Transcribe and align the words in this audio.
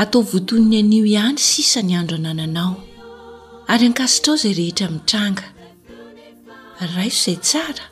atao 0.00 0.22
votoiny 0.34 0.74
an'io 0.82 1.04
ihany 1.10 1.38
sisa 1.50 1.80
ny 1.86 1.92
andro 2.00 2.16
anananao 2.20 2.74
ary 3.72 3.84
ankasitra 3.88 4.30
ao 4.32 4.38
izay 4.40 4.54
rehetra 4.58 4.86
mitranga 4.96 5.44
raiso 6.94 7.16
izay 7.30 7.38
tsara 7.48 7.84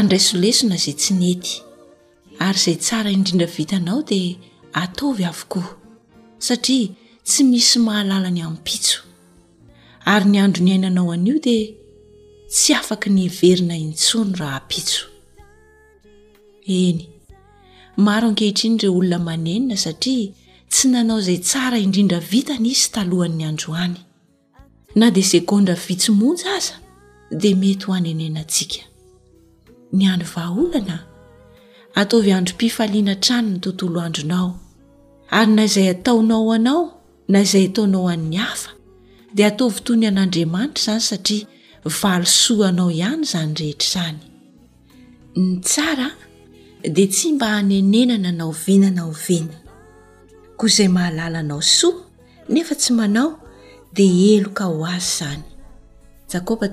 andraisolesona 0.00 0.74
izay 0.80 0.96
tsy 1.00 1.12
nety 1.22 1.52
ary 2.46 2.58
izay 2.62 2.76
tsara 2.86 3.08
indrindra 3.16 3.48
vitanao 3.56 4.00
dia 4.10 4.34
ataovy 4.82 5.22
avokoa 5.30 5.68
satria 6.46 6.88
tsy 7.28 7.40
misy 7.50 7.76
mahalala 7.86 8.28
ny 8.34 8.40
amin'nypitso 8.46 8.98
ary 10.12 10.26
ny 10.32 10.38
andro 10.44 10.60
ny 10.66 10.70
ainanao 10.76 11.08
an'io 11.16 11.36
dia 11.46 11.66
tsy 12.56 12.70
afaky 12.80 13.08
ny 13.16 13.20
iverina 13.28 13.74
intsono 13.86 14.32
raha 14.40 14.60
pitso 14.70 15.02
eny 16.82 16.98
maro 18.06 18.26
ankehitriny 18.30 18.76
ireo 18.78 18.92
olona 18.98 19.18
manenina 19.28 19.76
satria 19.86 20.28
tsy 20.70 20.88
nanao 20.88 21.20
zay 21.26 21.38
tsara 21.42 21.76
indrindra 21.84 22.18
vitanyiz 22.30 22.76
sy 22.84 22.90
talohan'ny 22.94 23.44
androany 23.50 23.96
na 25.00 25.06
de 25.16 25.22
sekônda 25.32 25.74
vitsomonja 25.86 26.48
aza 26.58 26.74
de 27.40 27.50
mety 27.62 27.84
ho 27.86 27.92
anenena 27.98 28.42
tika 28.52 28.80
aonaatov 30.10 32.26
andopiaianatrannytntoloanono 32.38 34.42
ary 35.38 35.52
naizay 35.58 35.88
ataonao 35.94 36.52
anao 36.56 36.82
na 37.32 37.38
izay 37.44 37.64
ataonaoan'ny 37.70 38.36
afa 38.52 38.70
de 39.36 39.42
atovtoyny 39.50 40.06
an'andriamanitra 40.10 40.82
zany 40.92 41.00
satria 41.08 41.44
valsoanao 42.02 42.88
ihany 42.98 43.24
zany 43.32 43.52
rehetr' 43.60 43.88
zany 43.94 44.18
aennaoeane 47.50 49.52
ko 50.60 50.66
izay 50.68 50.88
mahalala 50.92 51.38
anao 51.40 51.60
soa 51.64 52.02
nefa 52.52 52.74
tsy 52.80 52.90
manao 52.96 53.28
dea 53.96 54.36
elo 54.36 54.50
ka 54.58 54.64
ho 54.68 54.84
azy 54.84 55.08
zany 55.16 55.48
—jakoba 56.28 56.68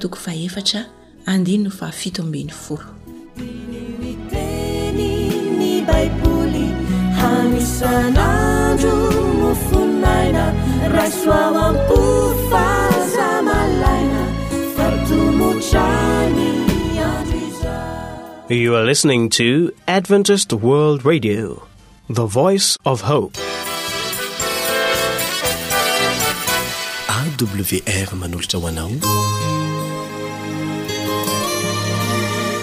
wr 27.46 28.16
manolotra 28.16 28.60
hoanao 28.60 28.90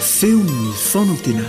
feony 0.00 0.50
niy 0.52 0.72
fonan 0.74 1.16
tena 1.22 1.44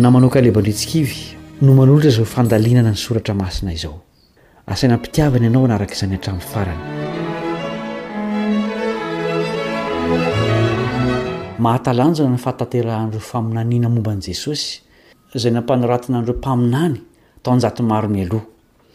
na 0.00 0.10
mano 0.10 0.30
ka 0.30 0.40
lebandritsikivy 0.40 1.36
no 1.62 1.74
manolotra 1.74 2.08
izao 2.10 2.24
fandalinana 2.24 2.90
ny 2.90 2.96
soratra 2.96 3.34
masina 3.34 3.72
izao 3.74 4.00
asainampitiavany 4.66 5.44
ianao 5.44 5.62
hanaraka 5.64 5.94
izany 5.94 6.14
a-tramin'ny 6.14 6.48
farany 6.54 7.01
mahatalanjona 11.58 12.30
ny 12.30 12.38
fataterahandro 12.38 13.20
faminaniana 13.20 13.88
momba 13.88 14.10
an' 14.12 14.20
jesosy 14.22 14.80
zay 15.34 15.50
n 15.50 15.56
ampanoratina 15.56 16.18
andreo 16.18 16.34
mpaminany 16.38 16.96
atao 17.38 17.52
anjaty 17.54 17.82
maro 17.82 18.08
ny 18.08 18.22
aloha 18.22 18.44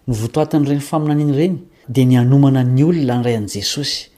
ny 0.08 0.14
votoatan'ireny 0.14 0.82
faminaniana 0.90 1.34
ireny 1.34 1.58
dia 1.90 2.06
ny 2.06 2.18
anomana 2.24 2.64
ny 2.64 2.84
olona 2.84 3.16
ndray 3.20 3.36
an' 3.38 3.48
jesosy 3.54 4.10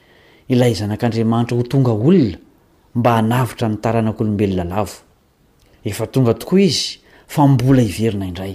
ilay 0.49 0.73
zanak'andriamanitra 0.79 1.57
ho 1.57 1.63
tonga 1.63 1.91
olona 1.91 2.37
mba 2.95 3.11
hanavitra 3.17 3.69
nytaranak'olombelona 3.69 4.63
lavo 4.65 4.97
efa 5.85 6.07
tonga 6.07 6.33
tokoa 6.33 6.61
izy 6.61 6.99
fambola 7.27 7.81
hiverina 7.81 8.25
indray 8.25 8.53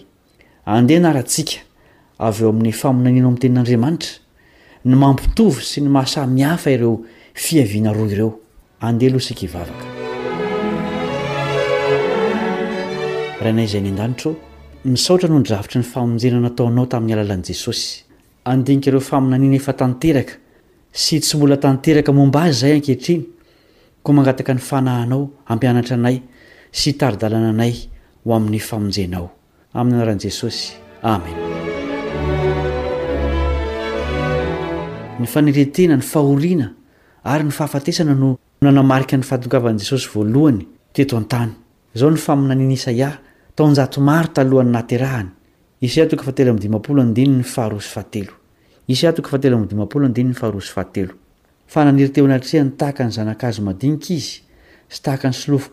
andeha 0.66 1.00
na 1.00 1.12
ratsika 1.12 1.56
avy 2.18 2.42
eo 2.42 2.48
amin'ny 2.50 2.72
faminanina 2.72 3.26
o 3.28 3.30
mi'y 3.30 3.40
tenin'andriamanitra 3.42 4.12
ny 4.84 4.94
mampitovy 4.96 5.62
sy 5.62 5.80
ny 5.80 5.88
mahasamihafa 5.88 6.70
ireo 6.70 7.02
fiaviana 7.34 7.92
roa 7.92 8.10
ireo 8.12 8.32
andehaloha 8.80 9.20
sikivavaka 9.20 9.84
rahainay 13.42 13.64
izay 13.68 13.82
ny 13.84 13.90
an-danitro 13.92 14.34
misaotra 14.84 15.28
no 15.30 15.38
ndravitry 15.38 15.80
ny 15.82 15.86
famonjenana 15.92 16.48
ataonao 16.52 16.86
tamin'ny 16.90 17.14
alalan'i 17.18 17.46
jesosy 17.52 17.86
andignika 18.50 18.88
ireo 18.90 19.00
faminaniana 19.00 19.56
efa 19.60 19.72
tanteraka 19.78 20.34
sy 20.92 21.20
tsy 21.20 21.36
mbola 21.36 21.56
tanteraka 21.56 22.12
momba 22.12 22.40
azy 22.48 22.60
zay 22.60 22.72
ankehitriny 22.76 23.22
koa 24.02 24.14
mangataka 24.14 24.52
ny 24.54 24.60
fanahanao 24.68 25.28
ampianatra 25.48 25.94
anay 25.98 26.18
sy 26.72 26.92
taridalana 26.98 27.50
anay 27.54 27.74
ho 28.24 28.30
amin'ny 28.36 28.58
famonjenao 28.60 29.26
amin'ny 29.74 29.96
anaran'i 30.00 30.24
jesosy 30.28 30.74
amen 31.02 31.36
ny 35.20 35.26
faneretena 35.34 35.96
ny 35.96 36.02
fahoriana 36.02 36.68
ary 37.24 37.44
ny 37.44 37.50
fahafatesana 37.50 38.14
no 38.14 38.38
nanamarika 38.62 39.16
ny 39.16 39.24
fahtokavan'ijesosy 39.28 40.08
voalohanyyo 40.14 40.66
ahyy 40.92 41.08
ahnyii 41.12 42.78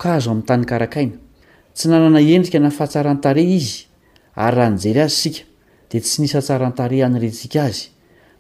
anyoa'ytnya 0.02 1.10
tsy 1.74 1.88
naaa 1.88 2.20
endrika 2.36 2.60
nafahasarata 2.60 3.32
izy 3.58 3.74
ayahnjery 4.36 5.00
azy 5.02 5.16
sia 5.20 5.44
de 5.92 6.00
tsy 6.00 6.22
nisaat 6.22 6.50
anyenta 6.52 6.84
ay 6.84 7.76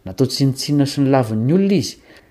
natao 0.06 0.28
tsinitsinna 0.28 0.86
sy 0.92 0.98
nylavin'ny 1.02 1.54
olona 1.56 1.76
izy 1.82 1.96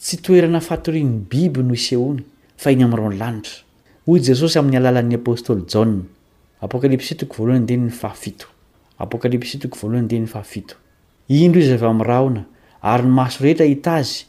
tsy 0.00 0.16
toerana 0.16 0.60
fatoriny 0.60 1.20
biby 1.30 1.60
noiseony 1.62 2.22
fa 2.62 2.72
iny 2.72 2.82
amraon 2.86 3.14
lanitraoy 3.20 4.20
jesosy 4.28 4.56
am'ny 4.58 4.76
alalan'ny 4.80 5.16
apôstoly 5.20 5.64
jaaindro 11.28 11.60
izavraona 11.60 12.42
ary 12.92 13.04
nomaso 13.08 13.44
rehetra 13.44 13.66
hita 13.68 13.96
zy 14.10 14.24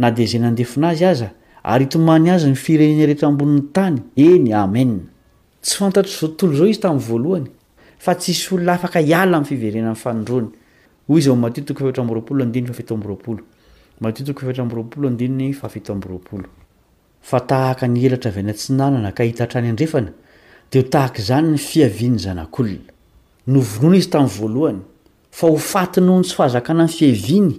na 0.00 0.10
de 0.16 0.24
zay 0.30 0.40
nandefona 0.44 0.88
azy 0.94 1.04
aza 1.10 1.28
ary 1.74 1.86
tomany 1.94 2.30
azy 2.36 2.46
ny 2.46 2.54
firenena 2.64 3.10
rehetra 3.10 3.26
ambonin'ny 3.28 3.66
tany 3.76 3.98
eny 4.26 4.54
amen 4.54 4.92
tsy 5.62 5.82
antatry 5.88 6.12
zo 6.20 6.28
tntolo 6.28 6.54
zao 6.56 6.70
izy 6.70 6.80
tam'ny 6.86 7.02
voalohany 7.08 7.48
a 8.06 8.14
tsy 8.14 8.32
olona 8.54 8.74
afak 8.78 8.96
aa 8.96 9.26
myive 12.46 13.42
ony 14.02 15.54
arfa 17.26 17.40
tahaka 17.40 17.86
ny 17.90 18.04
elatra 18.06 18.30
vy 18.30 18.40
any 18.44 18.50
antsinanana 18.52 19.10
ka 19.12 19.24
hitatrany 19.26 19.68
andrefana 19.72 20.12
de 20.70 20.78
o 20.78 20.82
tahaka 20.86 21.18
izany 21.22 21.48
ny 21.54 21.58
fiaviany 21.68 22.18
zanak'olona 22.24 22.86
novonona 23.54 23.96
izy 23.98 24.10
tami'ny 24.14 24.34
voalohany 24.38 24.78
fa 25.38 25.46
ofatino 25.56 26.14
ntsy 26.20 26.34
fazaka 26.38 26.70
ana 26.74 26.84
n 26.86 26.92
fiaviany 26.92 27.56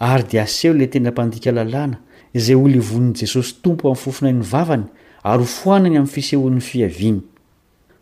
ynyd 0.00 0.34
aseo 0.42 0.72
la 0.78 0.86
tena 0.92 1.10
mpandika 1.12 1.50
lalàna 1.52 1.96
zay 2.34 2.56
olovon'ny 2.56 3.12
jesosy 3.20 3.52
tompo 3.62 3.84
ami'ny 3.88 4.00
fofonai'ny 4.04 4.40
vavany 4.52 4.86
ayfoanany 5.30 5.96
am'ny 6.00 6.10
fisehon'nyay 6.10 7.22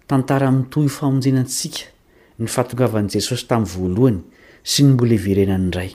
tantaramitoy 0.08 0.88
famonjinantsika 0.96 1.82
ny 2.40 2.46
fatongavan' 2.48 3.10
jesosy 3.14 3.44
tamn'ny 3.50 3.68
voalohany 3.74 4.18
sy 4.68 4.82
ny 4.86 4.92
mbola 4.94 5.12
hivirenany 5.16 5.70
ray 5.76 5.90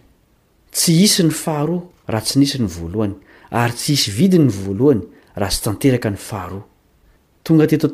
tsy 0.72 0.92
isy 1.06 1.24
ny 1.28 1.32
faharoa 1.34 1.82
raha 2.12 2.26
tsy 2.28 2.36
nisy 2.40 2.58
ny 2.62 2.68
voalohany 2.70 3.14
ary 3.62 3.74
tsy 3.80 3.92
isy 3.96 4.10
vidi 4.14 4.40
ny 4.44 4.52
voalohany 4.54 5.02
raha 5.36 5.52
tsy 5.56 5.62
tanteraka 5.66 6.10
ny 6.14 6.18
faharotongaotaneoo 6.30 7.90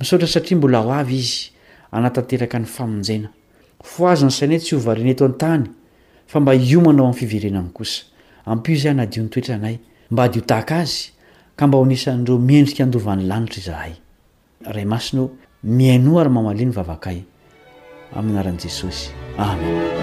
misoatra 0.00 0.26
satria 0.26 0.56
mbola 0.58 0.78
ho 0.80 0.92
avy 0.92 1.14
izy 1.16 1.50
anatanteraka 1.92 2.58
ny 2.58 2.64
famonjena 2.66 3.28
fo 3.84 4.08
azony 4.08 4.30
sainay 4.30 4.58
tsy 4.58 4.74
hovaren 4.76 5.08
eto 5.08 5.24
an-tany 5.24 5.64
fa 6.26 6.40
mba 6.40 6.54
iomanao 6.54 7.06
amin'ny 7.06 7.18
fiverenany 7.18 7.68
kosa 7.74 8.02
ampio 8.44 8.76
zay 8.76 8.90
anadion'nytoetra 8.90 9.54
anay 9.54 9.78
mba 10.10 10.22
adi 10.24 10.38
o 10.38 10.42
taka 10.42 10.78
azy 10.84 11.10
ka 11.56 11.66
mba 11.66 11.78
ho 11.78 11.84
nisan'ireo 11.86 12.38
miendrika 12.38 12.84
andovan'ny 12.84 13.26
lanitra 13.28 13.62
zahay 13.62 13.92
ray 14.66 14.84
masino 14.84 15.30
miainoa 15.62 16.20
arya 16.20 16.32
mamale 16.34 16.64
ny 16.64 16.72
vavakay 16.72 17.18
amin'anaran'i 18.12 18.58
jesosy 18.62 19.10
amen 19.38 19.94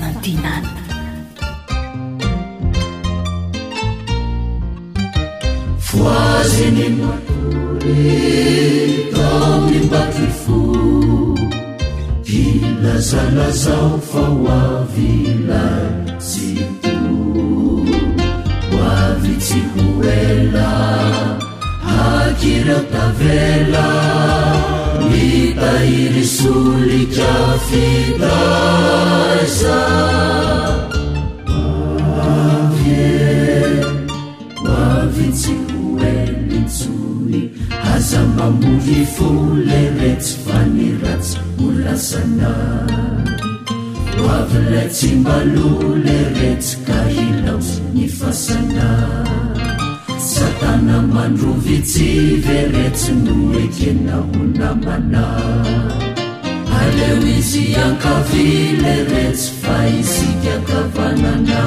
mantinany 0.00 0.70
foazenemoatore 5.86 8.28
tao 9.12 9.54
ne 9.70 9.78
mbatyfo 9.86 10.60
pilasanazao 12.26 13.92
fa 14.10 14.22
oavila 14.38 15.66
sito 16.30 16.96
oavitsi 18.82 19.58
roela 19.74 20.72
akiratavela 22.04 23.86
mitahiry 25.12 26.24
sori 26.38 27.02
kafiasa 27.16 29.78
vye 32.76 33.20
oavitsy 34.72 35.52
hoeli 35.68 36.60
tsuri 36.74 37.42
aza 37.94 38.20
mamolifoleretsy 38.36 40.32
faniratsy 40.46 41.36
olasana 41.66 42.52
oavilatsimbalole 44.28 46.18
retsi 46.40 46.74
kahilao 46.88 47.60
nifasana 47.96 48.88
satana 50.24 51.02
mandrovytsy 51.04 52.40
leretsy 52.44 53.12
no 53.24 53.34
ekena 53.62 54.16
ho 54.24 54.42
lammana 54.60 55.26
aleo 56.80 57.18
izy 57.36 57.64
ankavi 57.84 58.48
leretsy 58.82 59.48
fa 59.60 59.76
isitiakavanana 60.00 61.62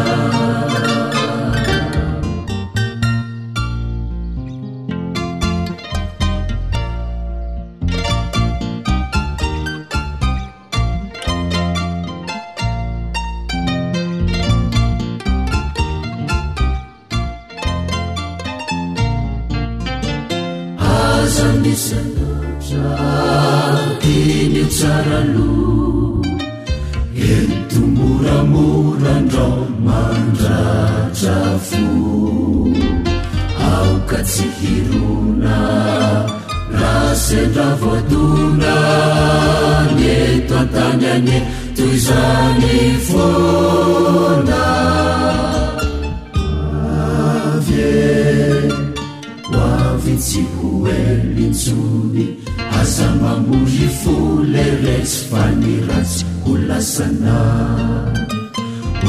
soy 51.57 52.37
asambambozi 52.81 53.87
foleretsy 54.03 55.17
fa 55.29 55.43
ni 55.59 55.73
rasy 55.87 56.19
kolasana 56.43 57.37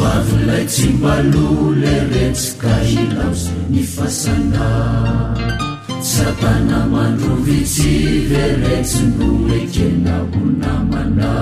mavilay 0.00 0.64
tsimbalole 0.72 1.94
retsy 2.12 2.50
ka 2.60 2.74
hilaze 2.88 3.52
ni 3.72 3.82
fasana 3.94 4.66
satana 6.12 6.78
mandrovitsile 6.92 8.44
retsy 8.62 9.02
no 9.18 9.30
ekena 9.60 10.16
ho 10.30 10.42
namana 10.62 11.32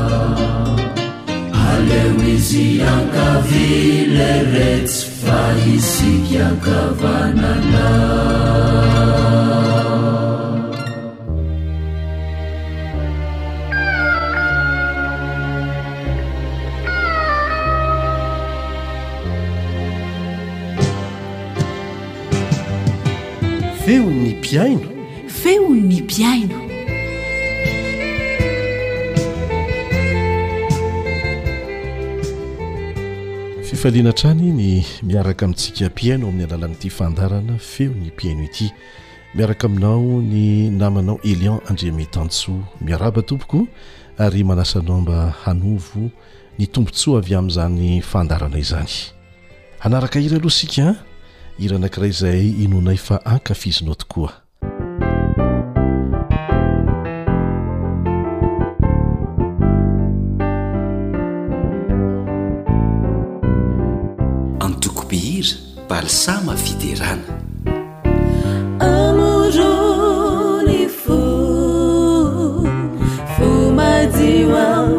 aleoizy 1.68 2.66
ankavile 2.94 4.30
retsy 4.54 4.98
fa 5.20 5.40
hisikyankavanana 5.64 7.86
feony 23.86 24.34
mpiaino 24.34 24.82
feo 25.28 25.68
ny 25.68 26.00
mpiaino 26.02 26.60
fifalianatrany 33.62 34.42
ny 34.42 34.82
miaraka 35.02 35.44
amintsika 35.44 35.88
piaino 35.90 36.28
amin'ny 36.28 36.44
alalanyity 36.44 36.90
fandarana 36.90 37.58
feo 37.58 37.90
ny 37.90 38.06
mpiaino 38.10 38.42
ity 38.44 38.72
miaraka 39.34 39.66
aminao 39.66 40.22
ny 40.22 40.70
namanao 40.70 41.20
elion 41.22 41.60
andrea 41.68 41.92
mi 41.92 42.06
tansoa 42.06 42.64
miaraba 42.80 43.22
tompoko 43.22 43.66
ary 44.18 44.44
manasanao 44.44 45.00
mba 45.00 45.30
hanovo 45.44 46.10
ny 46.58 46.66
tombontsoa 46.66 47.18
avy 47.18 47.34
amin'izany 47.34 48.00
fandarana 48.02 48.58
izany 48.58 48.92
hanaraka 49.78 50.18
hira 50.20 50.36
alohasika 50.36 51.05
iranankiray 51.58 52.08
izay 52.10 52.48
inonayfa 52.64 53.24
akafizinao 53.24 53.94
tokoa 53.94 54.32
antokobihira 64.66 65.48
balisama 65.88 66.56
fideranaaony 66.56 67.26
o 71.08 71.18
omai 73.40 74.36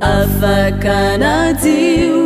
أفكندي 0.04 2.23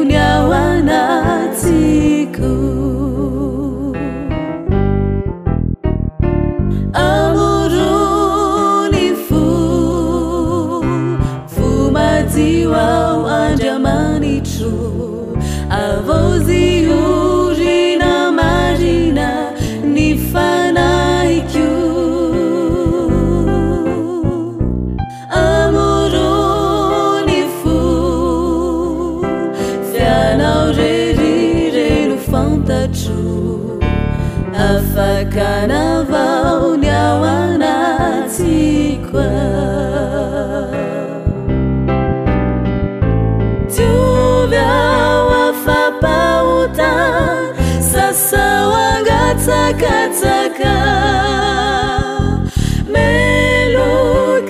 melo 52.94 53.92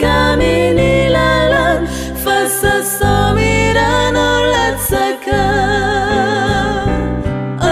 kaminylalana 0.01 1.63
fasasaomirano 2.23 4.27
latsaka 4.53 5.41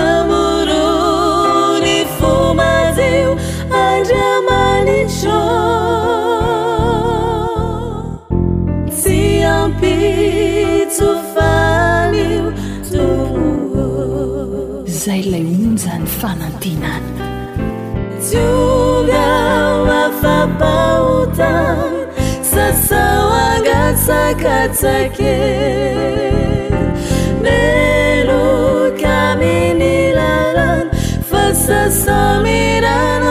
amorory 0.03 1.99
fomatio 2.17 3.27
andramanitro 3.85 5.41
ty 9.01 9.19
ampiofaio 9.57 12.41
zay 15.03 15.21
lay 15.33 15.45
onzany 15.69 16.07
fanantinany 16.19 17.14
pata 20.59 21.55
seswanga 22.51 23.81
sakatski 24.05 25.35
melu 27.43 28.43
kaminilalan 29.03 30.83
fasesomiran 31.29 33.24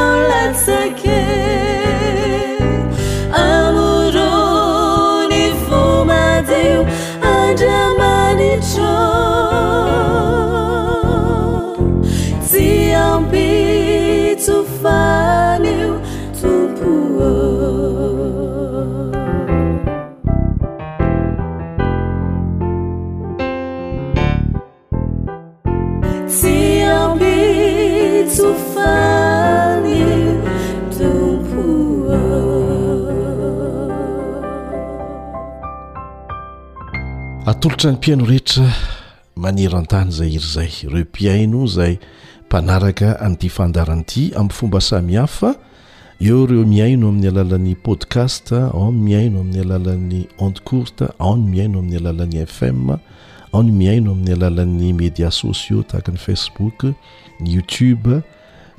nypiaino 37.93 38.25
rehetra 38.27 38.71
manero 39.37 39.77
an-tany 39.79 40.11
zay 40.13 40.29
iry 40.37 40.51
zay 40.53 40.69
reo 40.89 41.01
mpiaino 41.05 41.67
zay 41.67 41.99
mpanaraka 42.47 43.21
anity 43.21 43.49
fandarany 43.49 44.01
ity 44.01 44.33
amin'y 44.37 44.53
fomba 44.55 44.81
samihafa 44.81 45.55
eo 46.21 46.47
reo 46.47 46.65
miaino 46.67 47.09
amin'ny 47.09 47.29
alalan'ny 47.29 47.75
podcast 47.77 48.53
ao 48.53 48.89
y 48.89 48.93
miaino 49.07 49.41
amin'ny 49.41 49.61
alalan'ny 49.67 50.21
onde 50.39 50.61
court 50.69 50.97
ao 51.19 51.37
ny 51.37 51.45
mihaino 51.51 51.79
amin'ny 51.79 51.97
alalan'ny 52.01 52.37
fm 52.57 52.89
ao 53.55 53.63
ny 53.63 53.73
mihaino 53.73 54.11
amin'ny 54.13 54.33
alalan'ny 54.39 54.93
media 54.93 55.31
socia 55.31 55.83
taakany 55.91 56.17
facebook 56.27 56.79
ny 57.41 57.49
youtube 57.57 58.21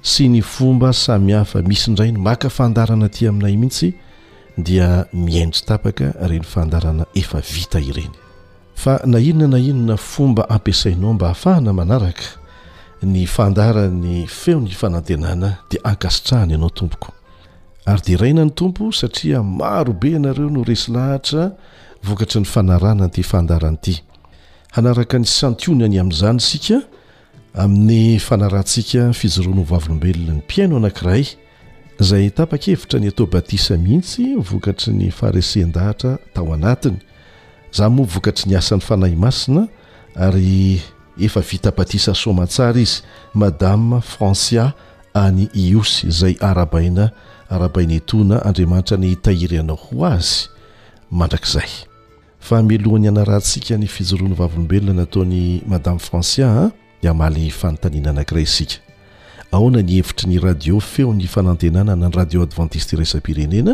sy 0.02 0.28
ny 0.30 0.42
fomba 0.42 0.94
samihafa 0.94 1.62
misyndraino 1.62 2.20
maka 2.20 2.50
fandarana 2.50 3.10
ty 3.10 3.28
aminay 3.28 3.56
mihitsy 3.58 3.94
dia 4.58 5.06
mianotsy 5.14 5.66
tapaka 5.66 6.14
reny 6.30 6.46
fandarana 6.54 7.06
efa 7.14 7.40
vita 7.54 7.78
ireny 7.80 8.25
fa 8.76 9.02
na 9.06 9.20
inona 9.20 9.48
na 9.48 9.60
inona 9.60 9.98
fomba 9.98 10.50
ampisainao 10.50 11.14
mba 11.14 11.28
hahafahana 11.28 11.74
manaraka 11.74 12.24
ny 13.04 13.26
fandarany 13.28 14.28
feo 14.28 14.60
ny 14.60 14.72
fanantenana 14.72 15.56
dia 15.70 15.84
ankasitrahany 15.84 16.52
ianao 16.54 16.70
tompoko 16.70 17.10
ary 17.86 18.02
dia 18.06 18.16
iraina 18.18 18.46
ny 18.46 18.52
tompo 18.52 18.92
satria 18.92 19.44
marobe 19.44 20.12
ianareo 20.12 20.50
no 20.50 20.64
resi 20.64 20.92
lahatra 20.92 21.52
vokatry 22.04 22.42
ny 22.42 22.46
fanarana 22.48 23.04
nyity 23.06 23.24
fandaranyity 23.24 23.96
hanaraka 24.72 25.20
ny 25.20 25.26
santionany 25.26 26.00
amin'izany 26.00 26.40
sika 26.40 26.82
amin'ny 27.56 28.20
fanarantsika 28.20 29.14
fijoro 29.14 29.54
no 29.56 29.64
vavolombelona 29.64 30.34
ny 30.34 30.38
mpiaino 30.42 30.78
anankiray 30.78 31.24
zay 32.00 32.30
tapakevitra 32.30 33.00
ny 33.00 33.08
atao 33.08 33.26
batisa 33.28 33.78
mihitsy 33.78 34.36
vokatry 34.50 34.94
ny 34.94 35.12
fahrisen-dahatra 35.12 36.18
tao 36.34 36.54
anatiny 36.54 36.98
zah 37.76 37.92
moavokatry 37.92 38.50
ny 38.50 38.56
asan'ny 38.56 38.80
fanahy 38.84 39.16
masina 39.20 39.68
ary 40.16 40.80
efa 41.20 41.44
vita 41.44 41.76
patisa 41.76 42.16
somatsara 42.16 42.80
izy 42.80 43.04
madame 43.36 44.00
francia 44.00 44.72
any 45.12 45.52
ios 45.52 46.08
zay 46.08 46.40
arabaina 46.40 47.12
arabaina 47.52 48.00
etona 48.00 48.40
andriamanitra 48.48 48.96
ny 48.96 49.12
tahiryanao 49.20 49.76
ho 49.84 49.96
azy 50.08 50.48
mandrak'zay 51.20 51.68
fa 52.48 52.64
melohany 52.70 53.12
ianarahantsika 53.12 53.76
ny 53.76 53.88
fijorony 53.96 54.36
vavlombelona 54.40 54.94
nataony 55.04 55.40
madame 55.68 56.00
francia 56.00 56.48
ah, 56.62 56.68
di 57.04 57.12
amaly 57.12 57.52
fanontanina 57.60 58.08
anakiray 58.16 58.48
isika 58.48 58.76
ahoana 59.52 59.84
ny 59.84 59.94
hevitry 60.00 60.28
ny 60.32 60.40
radio 60.48 60.80
feo 60.80 61.12
n'ny 61.12 61.28
fanantenana 61.36 61.92
na 62.00 62.08
ny 62.08 62.16
radio 62.20 62.40
advantiste 62.48 62.96
resapirenena 63.04 63.74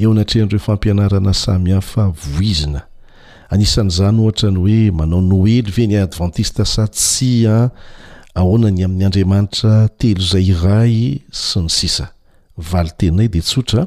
eo 0.00 0.08
anatrehan'n'ireo 0.16 0.62
fampianarana 0.68 1.32
sami 1.44 1.70
hafa 1.76 2.08
voizina 2.24 2.80
anisan'izany 3.52 4.20
ohatrany 4.22 4.56
hoe 4.58 4.90
manao 4.94 5.20
noely 5.22 5.68
veny 5.76 5.96
adventista 6.00 6.64
sa 6.64 6.86
tsya 6.88 7.68
ahoana 8.34 8.70
ny 8.70 8.84
amin'ny 8.84 9.06
andriamanitra 9.08 9.74
telo 10.00 10.24
zay 10.30 10.46
iray 10.54 10.96
sy 11.32 11.64
ny 11.64 11.70
sisa 11.72 12.06
vali 12.70 12.92
teninay 12.98 13.28
de 13.34 13.40
tsotra 13.44 13.82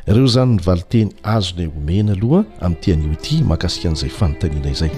ireo 0.06 0.28
zany 0.34 0.52
ny 0.52 0.60
vali 0.66 0.84
teny 0.92 1.14
azonay 1.22 1.72
omena 1.72 2.12
aloha 2.12 2.42
ami'ityanyo 2.60 3.08
ity 3.16 3.40
mahakasika 3.40 3.88
an'izay 3.88 4.12
fanontanina 4.18 4.68
izay 4.76 4.92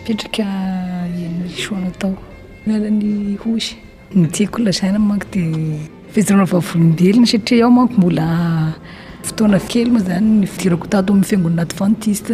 ipetraka 0.00 0.44
soanaatao 1.68 2.10
mialany 2.66 3.10
hosy 3.42 3.70
midiako 4.14 4.58
lazaina 4.66 4.98
manko 5.08 5.26
dia 5.30 5.56
fhiziranao 6.14 6.46
vavolombelony 6.52 7.26
satria 7.32 7.62
aho 7.64 7.72
manko 7.78 7.94
mbola 8.00 8.26
fotoana 9.26 9.58
vikely 9.62 9.90
moa 9.90 10.00
zany 10.08 10.28
nfidirako 10.42 10.86
tato 10.92 11.10
amin'ny 11.12 11.24
fiangonana 11.30 11.62
advantiste 11.66 12.32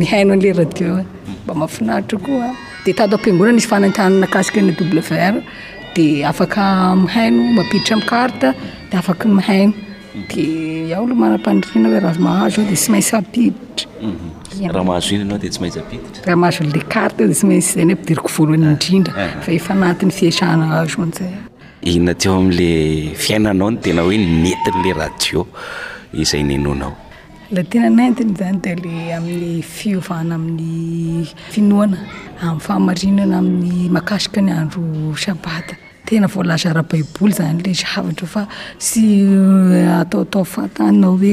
mihnola 0.00 0.50
radioma 0.60 1.54
mahfiahitra 1.62 2.18
ko 2.26 2.32
ditao 2.84 3.06
ampinonay 3.16 3.54
izy 3.62 3.68
fanatanakasika 3.72 4.58
y 4.60 4.72
wr 5.00 5.36
di 5.94 6.06
afaka 6.30 6.64
mihano 7.02 7.42
mampiditra 7.56 7.94
amarte 8.00 8.48
di 8.90 8.94
afaka 9.02 9.24
mihno 9.38 9.74
di 10.32 10.44
aolomaa-paahazoadi 10.96 12.76
sy 12.82 12.88
mainsy 12.92 13.14
i 13.44 13.75
raha 14.72 14.84
mahazo 14.84 15.14
iny 15.14 15.22
anao 15.24 15.38
dia 15.38 15.50
tsy 15.50 15.60
maintsy 15.60 15.80
apititry 15.80 16.24
raha 16.26 16.36
mahazo 16.36 16.64
le 16.64 16.80
carte 16.94 17.22
a 17.24 17.28
di 17.28 17.34
tsy 17.34 17.46
maintsy 17.46 17.70
zayy 17.74 17.84
hoe 17.86 17.94
mpidiriko 17.94 18.28
voalohany 18.36 18.66
ah, 18.66 18.70
indrindra 18.70 19.14
ah, 19.14 19.38
ah. 19.38 19.40
fa 19.44 19.50
efa 19.56 19.70
anatin'ny 19.74 20.12
fiasana 20.18 20.64
azo 20.80 20.98
anzay 21.04 21.32
inateo 21.82 22.32
amle 22.42 22.70
fiainanao 23.24 23.70
ny 23.72 23.78
tena 23.84 24.00
hoe 24.06 24.18
mentinyla 24.18 24.94
radio 25.04 25.46
izay 26.14 26.42
nenonao 26.42 26.94
la 27.52 27.62
tena 27.64 27.88
nentiny 27.90 28.32
zany 28.38 28.58
da 28.64 28.74
la 28.74 29.16
ami'le 29.18 29.62
fiovahna 29.62 30.34
amin'ny 30.34 31.26
finoana 31.54 31.98
amiy 32.46 32.60
fahamarinana 32.66 33.34
amin'ny 33.42 33.88
mahakasiky 33.94 34.40
ny 34.46 34.52
andro 34.60 34.82
sabaty 35.16 35.76
tena 36.06 36.26
volaa 36.30 36.56
raha 36.74 36.82
baiboly 36.90 37.32
zany 37.38 37.58
le 37.66 37.72
aatrafa 37.98 38.42
sy 38.86 39.02
ataotaato 40.02 41.10
oe 41.10 41.32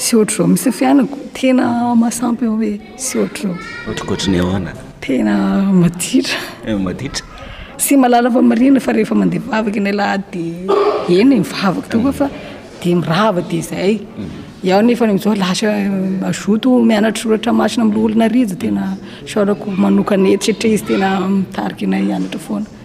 sy 0.02 0.16
oatr 0.18 0.36
zao 0.38 0.48
misyfianiko 0.54 1.16
tena 1.38 1.66
mahasampy 2.02 2.46
ahoe 2.50 2.72
sy 3.06 3.20
otr 3.24 3.50
zaotenamadtra 4.00 6.22
eh, 6.66 6.78
sy 7.78 7.96
alala 8.08 8.30
famarin 8.36 8.76
fa 8.88 8.92
rehefa 8.98 9.16
mandeavavaka 9.22 9.82
nalah 9.88 10.12
di 10.34 10.46
en 11.22 11.30
miavak 11.34 11.86
tfa 11.94 12.08
mm. 12.08 12.10
di 12.82 12.88
mirava 13.04 13.42
di 13.52 13.58
zay 13.70 13.94
mm. 13.96 14.70
aho 14.74 14.82
efa 14.96 15.04
aza 15.16 15.32
lasa 15.46 15.70
mazoto 16.24 16.70
eh, 16.80 16.84
mianatryrotra 16.90 17.52
masina 17.62 17.84
alolona 17.88 18.28
rizo 18.28 18.56
tena 18.62 18.82
mm. 18.92 18.96
sorako 19.34 19.68
manokana 19.86 20.28
esyitra 20.36 20.68
izy 20.76 20.84
tena 20.92 21.08
mitariky 21.32 21.86
na 21.92 21.98
ianatra 22.12 22.40
foana 22.48 22.68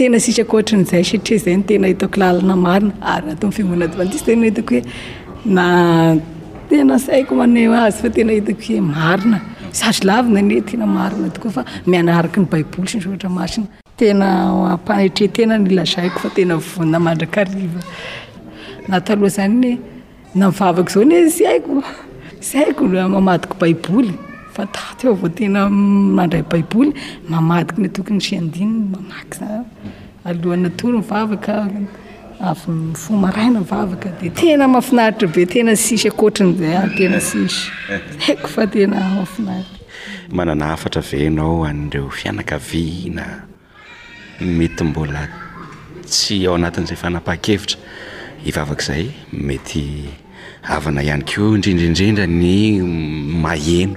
tena 0.00 0.16
sisakyohatran'izay 0.24 1.04
satria 1.10 1.38
zayy 1.44 1.58
tena 1.70 1.86
hitako 1.92 2.20
lalana 2.20 2.54
marina 2.66 2.92
ary 3.12 3.24
nato 3.30 3.46
fionnaadmadisytaohoe 3.56 4.80
na 5.56 5.64
tena 6.70 6.94
syhaiko 7.06 7.32
mane 7.40 7.58
azy 7.86 7.98
fa 8.04 8.08
tena 8.18 8.32
hitako 8.36 8.64
oe 8.76 8.82
marina 8.94 9.38
sazo 9.80 10.02
lavina 10.10 10.40
nna 10.46 10.88
marina 10.94 11.26
okofamiaarkny 11.34 12.46
baiboly 12.54 13.02
raifadraay 13.04 13.60
na 14.22 14.30
mivavako 20.48 20.90
zao 20.94 21.04
ne 21.12 21.18
sy 21.36 21.42
aiko 21.54 21.78
sy 22.48 22.54
aioamadiko 22.62 23.54
baiboly 23.64 24.12
ata 24.62 24.80
eotena 25.08 25.60
mandray 26.16 26.42
baiboymaadikn 26.50 27.84
tokony 27.94 28.20
sdaanaaia 28.20 29.64
akdahafiaitra 30.30 31.66
beenassy 35.34 36.10
onzaytas 38.48 39.28
manana 40.38 40.64
afatra 40.76 41.02
venao 41.12 41.64
adreo 41.70 42.10
fianakavina 42.18 43.24
mety 44.58 44.84
mbola 44.84 45.22
tsy 46.10 46.46
ao 46.46 46.54
anatin'izay 46.58 46.96
fanapaha-kevitra 47.04 47.78
ivavaka 48.48 48.82
izay 48.84 49.04
mety 49.46 49.84
avana 50.74 51.00
ihany 51.06 51.24
ko 51.32 51.42
indrindrindrindra 51.56 52.26
ny 52.42 52.50
maheno 53.44 53.96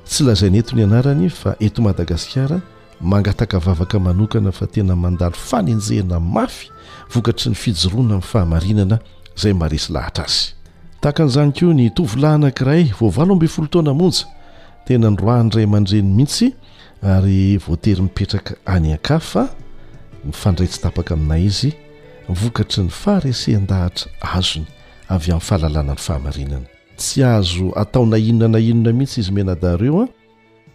tsy 0.05 0.23
lazain 0.23 0.55
eto 0.55 0.75
ny 0.75 0.83
anarany 0.83 1.29
fa 1.29 1.55
eto 1.59 1.81
madagasikara 1.81 2.61
mangataka 3.01 3.59
vavaka 3.59 3.99
manokana 3.99 4.51
fa 4.51 4.67
tena 4.67 4.95
mandalo 4.95 5.35
fanenjehna 5.37 6.19
mafy 6.19 6.71
vokatry 7.13 7.49
ny 7.49 7.55
fijorona 7.55 8.01
amin'ny 8.15 8.21
fahamarinana 8.23 8.99
zay 9.35 9.53
maresy 9.53 9.91
lahatra 9.93 10.23
azy 10.23 10.55
tahaka 11.01 11.23
n'izany 11.25 11.51
ko 11.51 11.73
ny 11.73 11.89
tovilahy 11.95 12.35
anakiray 12.35 12.83
voavalo 12.99 13.33
ambe 13.33 13.47
folo 13.47 13.67
toana 13.67 13.91
amonja 13.91 14.25
tenany 14.85 15.15
roa 15.19 15.41
ndray 15.43 15.63
aman-dreny 15.65 16.13
mihitsy 16.15 16.51
ary 17.01 17.57
voatery 17.57 18.01
mipetraka 18.01 18.55
any 18.65 18.93
akafa 18.93 19.49
mifandray 20.25 20.67
tsy 20.67 20.81
tapaka 20.81 21.13
aminay 21.17 21.45
izy 21.49 21.71
ivokatry 22.29 22.83
ny 22.85 22.89
fahresen-dahatra 22.93 24.07
azony 24.35 24.65
avy 25.13 25.31
amin'ny 25.31 25.41
fahalalana 25.47 25.93
ny 25.97 26.01
fahamarinana 26.01 26.67
tsy 26.97 27.23
azo 27.25 27.71
atao 27.77 28.05
nainona 28.05 28.47
na 28.53 28.59
inona 28.59 28.93
mihitsy 28.93 29.19
izy 29.21 29.31
menadareo 29.33 30.01
a 30.05 30.07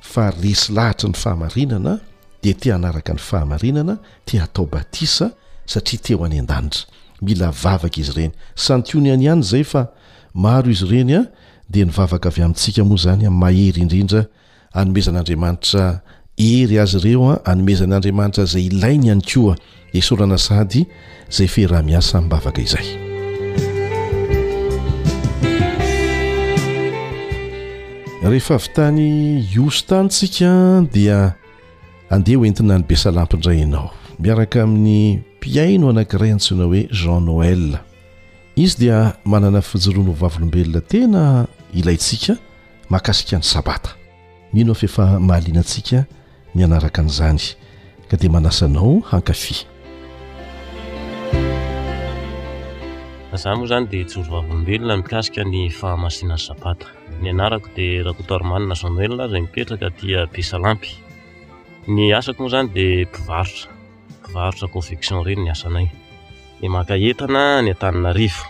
fa 0.00 0.30
resy 0.30 0.72
lahatra 0.74 1.08
ny 1.10 1.14
fahamarinana 1.16 1.98
de 2.42 2.52
te 2.54 2.72
hanaraka 2.72 3.12
ny 3.14 3.18
fahamarinana 3.22 3.98
te 4.26 4.40
atao 4.42 4.66
batisa 4.66 5.30
satria 5.66 6.00
teo 6.02 6.24
any 6.26 6.38
an-danitra 6.42 6.86
mila 7.22 7.50
vavaka 7.54 8.00
izy 8.00 8.12
ireny 8.16 8.32
santioniany 8.54 9.22
ihany 9.22 9.42
zay 9.42 9.62
fa 9.64 9.86
maro 10.34 10.70
izy 10.70 10.84
ireny 10.86 11.14
a 11.16 11.22
de 11.70 11.84
nivavaka 11.86 12.28
avy 12.28 12.42
amintsika 12.42 12.84
moa 12.84 12.98
zany 12.98 13.26
a 13.26 13.30
mahery 13.30 13.80
indrindra 13.84 14.24
anomezan'andriamanitra 14.74 15.84
hery 16.36 16.78
azy 16.78 16.96
ireo 17.04 17.30
a 17.30 17.34
ah, 17.34 17.52
anomezan'andriamanitra 17.52 18.42
izay 18.48 18.64
ilai 18.70 18.96
ny 18.98 19.06
iany 19.08 19.22
koa 19.30 19.54
e 19.96 20.00
sorana 20.02 20.38
sady 20.38 20.80
zay 21.30 21.46
fera-miasa 21.54 22.20
mibavaka 22.22 22.60
izay 22.66 22.86
rehefa 28.30 28.56
vytany 28.64 29.06
oso 29.66 29.84
tanytsika 29.88 30.50
dia 30.92 31.34
andeha 32.10 32.38
hoentina 32.38 32.78
ny 32.78 32.84
besalampindrayinao 32.88 33.94
miaraka 34.18 34.62
amin'ny 34.66 35.22
mpiaino 35.38 35.88
anakiray 35.92 36.32
antsoina 36.34 36.64
hoe 36.66 36.82
jean 36.98 37.22
noell 37.30 37.78
izy 38.56 38.76
dia 38.82 38.98
manana 39.24 39.62
fijoroany 39.62 40.10
hovavolombelona 40.10 40.80
tena 40.82 41.46
ilayntsika 41.74 42.34
mahakasika 42.90 43.38
ny 43.38 43.46
sabata 43.52 43.90
mino 44.52 44.72
afaefa 44.74 45.04
mahalinantsika 45.28 45.98
mianaraka 46.54 47.00
an'izany 47.02 47.42
ka 48.10 48.14
dia 48.18 48.30
manasanao 48.34 48.92
hankafy 49.10 49.54
azah 53.34 53.54
moa 53.58 53.70
zany 53.70 53.84
dia 53.90 54.04
tsyro 54.08 54.26
vavombelona 54.34 54.96
mikasika 55.00 55.42
ny 55.52 55.56
fahamasinany 55.78 56.42
sabata 56.48 56.86
ny 57.22 57.26
anarako 57.34 57.68
dia 57.76 58.02
rahakoto 58.04 58.32
rimanina 58.42 58.74
somelona 58.82 59.24
zay 59.30 59.40
mipetraka 59.44 59.88
tia 59.98 60.20
bisa 60.34 60.56
lampy 60.64 60.90
ny 61.94 62.02
asako 62.18 62.40
moa 62.42 62.50
zany 62.54 62.66
dia 62.74 63.06
mpivarotra 63.08 63.64
mpivarotra 64.24 64.66
confection 64.74 65.16
ireny 65.22 65.42
ny 65.46 65.50
asanay 65.54 65.86
di 66.60 66.66
maka 66.74 66.94
entana 67.06 67.62
ny 67.64 67.70
an-tanina 67.72 68.10
rifo 68.20 68.46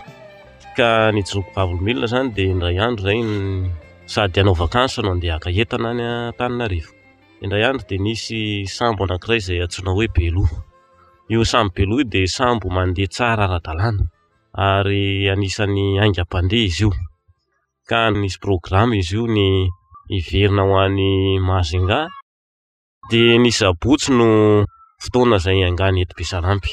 ka 0.77 1.11
nyjooko 1.13 1.51
bavlo 1.55 1.79
milona 1.83 2.07
zany 2.13 2.29
de 2.35 2.43
indray 2.53 2.77
andro 2.87 3.03
zay 3.07 3.21
sady 4.13 4.39
anao 4.41 4.55
aansno 4.75 5.09
andeakaena 5.15 5.89
nyinray 7.41 7.65
andro 7.69 7.87
de 7.89 7.97
nisy 8.05 8.41
sambo 8.77 9.03
anakiray 9.05 9.41
zay 9.47 9.59
atsona 9.65 9.91
hoe 9.97 10.07
belo 10.17 10.43
io 11.33 11.41
samby 11.51 11.83
beo 11.87 11.97
io 12.01 12.05
de 12.13 12.23
sambo 12.37 12.67
mandeha 12.77 13.09
tsara 13.15 13.35
rahadalàna 13.47 14.03
ary 14.73 15.05
anisan'ny 15.33 15.85
ainga-pandeh 16.03 16.63
izy 16.69 16.83
io 16.85 16.91
ka 17.89 18.01
nisy 18.21 18.39
programme 18.45 18.95
izy 19.03 19.15
io 19.19 19.25
ny 19.37 19.47
iverina 20.17 20.63
hoan'ny 20.71 21.11
mahaznga 21.47 22.01
de 23.11 23.21
nisy 23.43 23.63
abotsy 23.71 24.11
no 24.19 24.27
fotoana 25.03 25.37
zay 25.45 25.61
angany 25.67 25.99
etibisalampy 26.05 26.73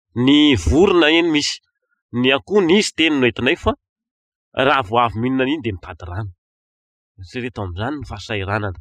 ny 0.15 0.55
vorona 0.63 1.07
iny 1.11 1.29
misy 1.31 1.59
ny 2.21 2.27
akony 2.35 2.69
izy 2.79 2.91
teny 2.97 3.15
no 3.19 3.25
entinay 3.29 3.57
fa 3.63 3.71
raha 4.65 4.81
voavy 4.89 5.17
mihninaaniny 5.21 5.61
de 5.63 5.71
mitady 5.71 6.03
ranoadrmanita 6.11 8.75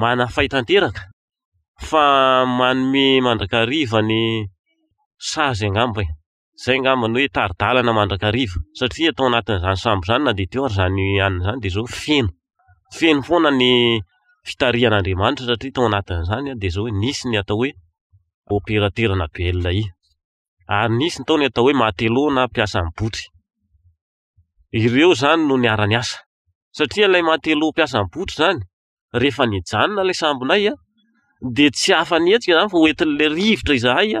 mana 0.00 0.24
fahitanteraka 0.34 1.02
fa 1.88 2.04
manome 2.58 3.04
mandrakarivany 3.26 4.20
sazy 5.30 5.64
agnamb 5.66 5.96
e. 6.02 6.04
zay 6.62 6.76
ngambany 6.80 7.16
hoe 7.20 7.28
taridalana 7.36 7.92
mandraka 7.98 8.28
riva 8.36 8.52
satria 8.78 9.10
tao 9.16 9.26
anatin'zany 9.30 9.76
sambo 9.84 10.02
zany 10.08 10.22
na 10.24 10.32
det 10.38 10.54
ary 10.56 10.74
zanyazanydeza 10.78 11.80
fenoeno 12.00 12.32
fona 13.26 13.48
famanira 13.50 14.94
aiataayoialay 25.84 27.22
maatelo 27.30 27.66
piasabotry 27.76 28.34
zany 28.40 28.58
efanannala 29.28 30.12
ambonaya 30.30 30.72
de 31.56 31.64
tsy 31.74 31.90
afanyetsika 32.02 32.54
zany 32.58 32.70
fa 32.72 32.76
oetin'la 32.82 33.26
rivotra 33.38 33.74
izahay 33.78 34.10
a 34.18 34.20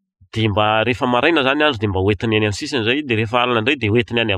de 0.35 0.47
mba 0.49 0.67
rehefa 0.85 1.07
maraina 1.11 1.41
zany 1.47 1.63
andro 1.65 1.77
de 1.83 1.87
mba 1.91 1.99
oetiny 2.07 2.35
ainy 2.37 2.45
am'ny 2.49 2.53
sisiny 2.61 2.83
zay 2.87 2.99
de 3.07 3.13
rehefa 3.19 3.37
alna 3.43 3.61
ndray 3.63 3.75
deetynydhray 3.75 4.37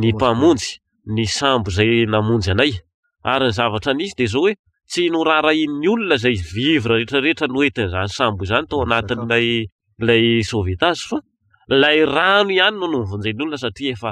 ny 0.00 0.04
pamonyny 0.20 1.24
sambozaynamonynayaryny 1.38 3.52
zavatranizy 3.58 4.14
de 4.18 4.26
zaohoe 4.32 4.52
tsy 4.90 5.06
no 5.12 5.20
raharain'ny 5.26 5.88
olona 5.92 6.16
zay 6.22 6.34
vivra 6.54 6.96
rehtrarehetra 7.00 7.46
noetin'zany 7.54 8.08
sambozany 8.18 8.66
to 8.70 8.76
anatin'laylay 8.84 10.24
soetaz 10.50 11.00
a 11.16 11.18
lay 11.82 11.98
rano 12.16 12.50
ihany 12.58 12.76
no 12.80 12.86
no 12.92 12.98
mvonjan'ny 13.06 13.42
olona 13.44 13.58
satria 13.64 13.90
efa 13.96 14.10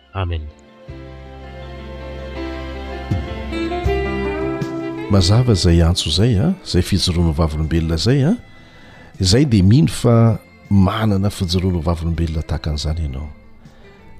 amena 0.11 0.49
mazava 5.09 5.53
zay 5.55 5.81
antso 5.83 6.09
zay 6.09 6.37
a 6.39 6.47
ah, 6.51 6.53
zay 6.65 6.81
fijoroano 6.81 7.33
vavolombelona 7.33 7.97
zay 7.97 8.23
a 8.25 8.29
ah. 8.31 8.37
zay 9.19 9.45
dea 9.47 9.63
mihino 9.63 9.87
fa 9.91 10.39
manana 10.69 11.29
fijorona 11.29 11.79
vavilombelona 11.81 12.41
tahaka 12.43 12.69
an'izany 12.69 13.01
ianao 13.01 13.29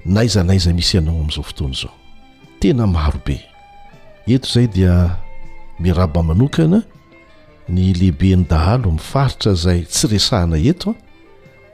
naiza 0.05 0.43
naiza 0.43 0.73
misy 0.73 0.97
ianao 0.97 1.15
amin'izao 1.17 1.43
fotoany 1.43 1.75
zao 1.83 1.93
tena 2.59 2.87
marobe 2.87 3.39
eto 4.27 4.47
zay 4.53 4.67
dia 4.67 5.15
miraba 5.79 6.23
manokana 6.23 6.83
ny 7.69 7.93
lehibe 7.93 8.35
ny 8.35 8.45
dahalo 8.49 8.91
mifaritra 8.91 9.53
zay 9.53 9.81
tsy 9.83 10.07
resahana 10.07 10.57
etoa 10.57 10.93
ah. 10.95 11.01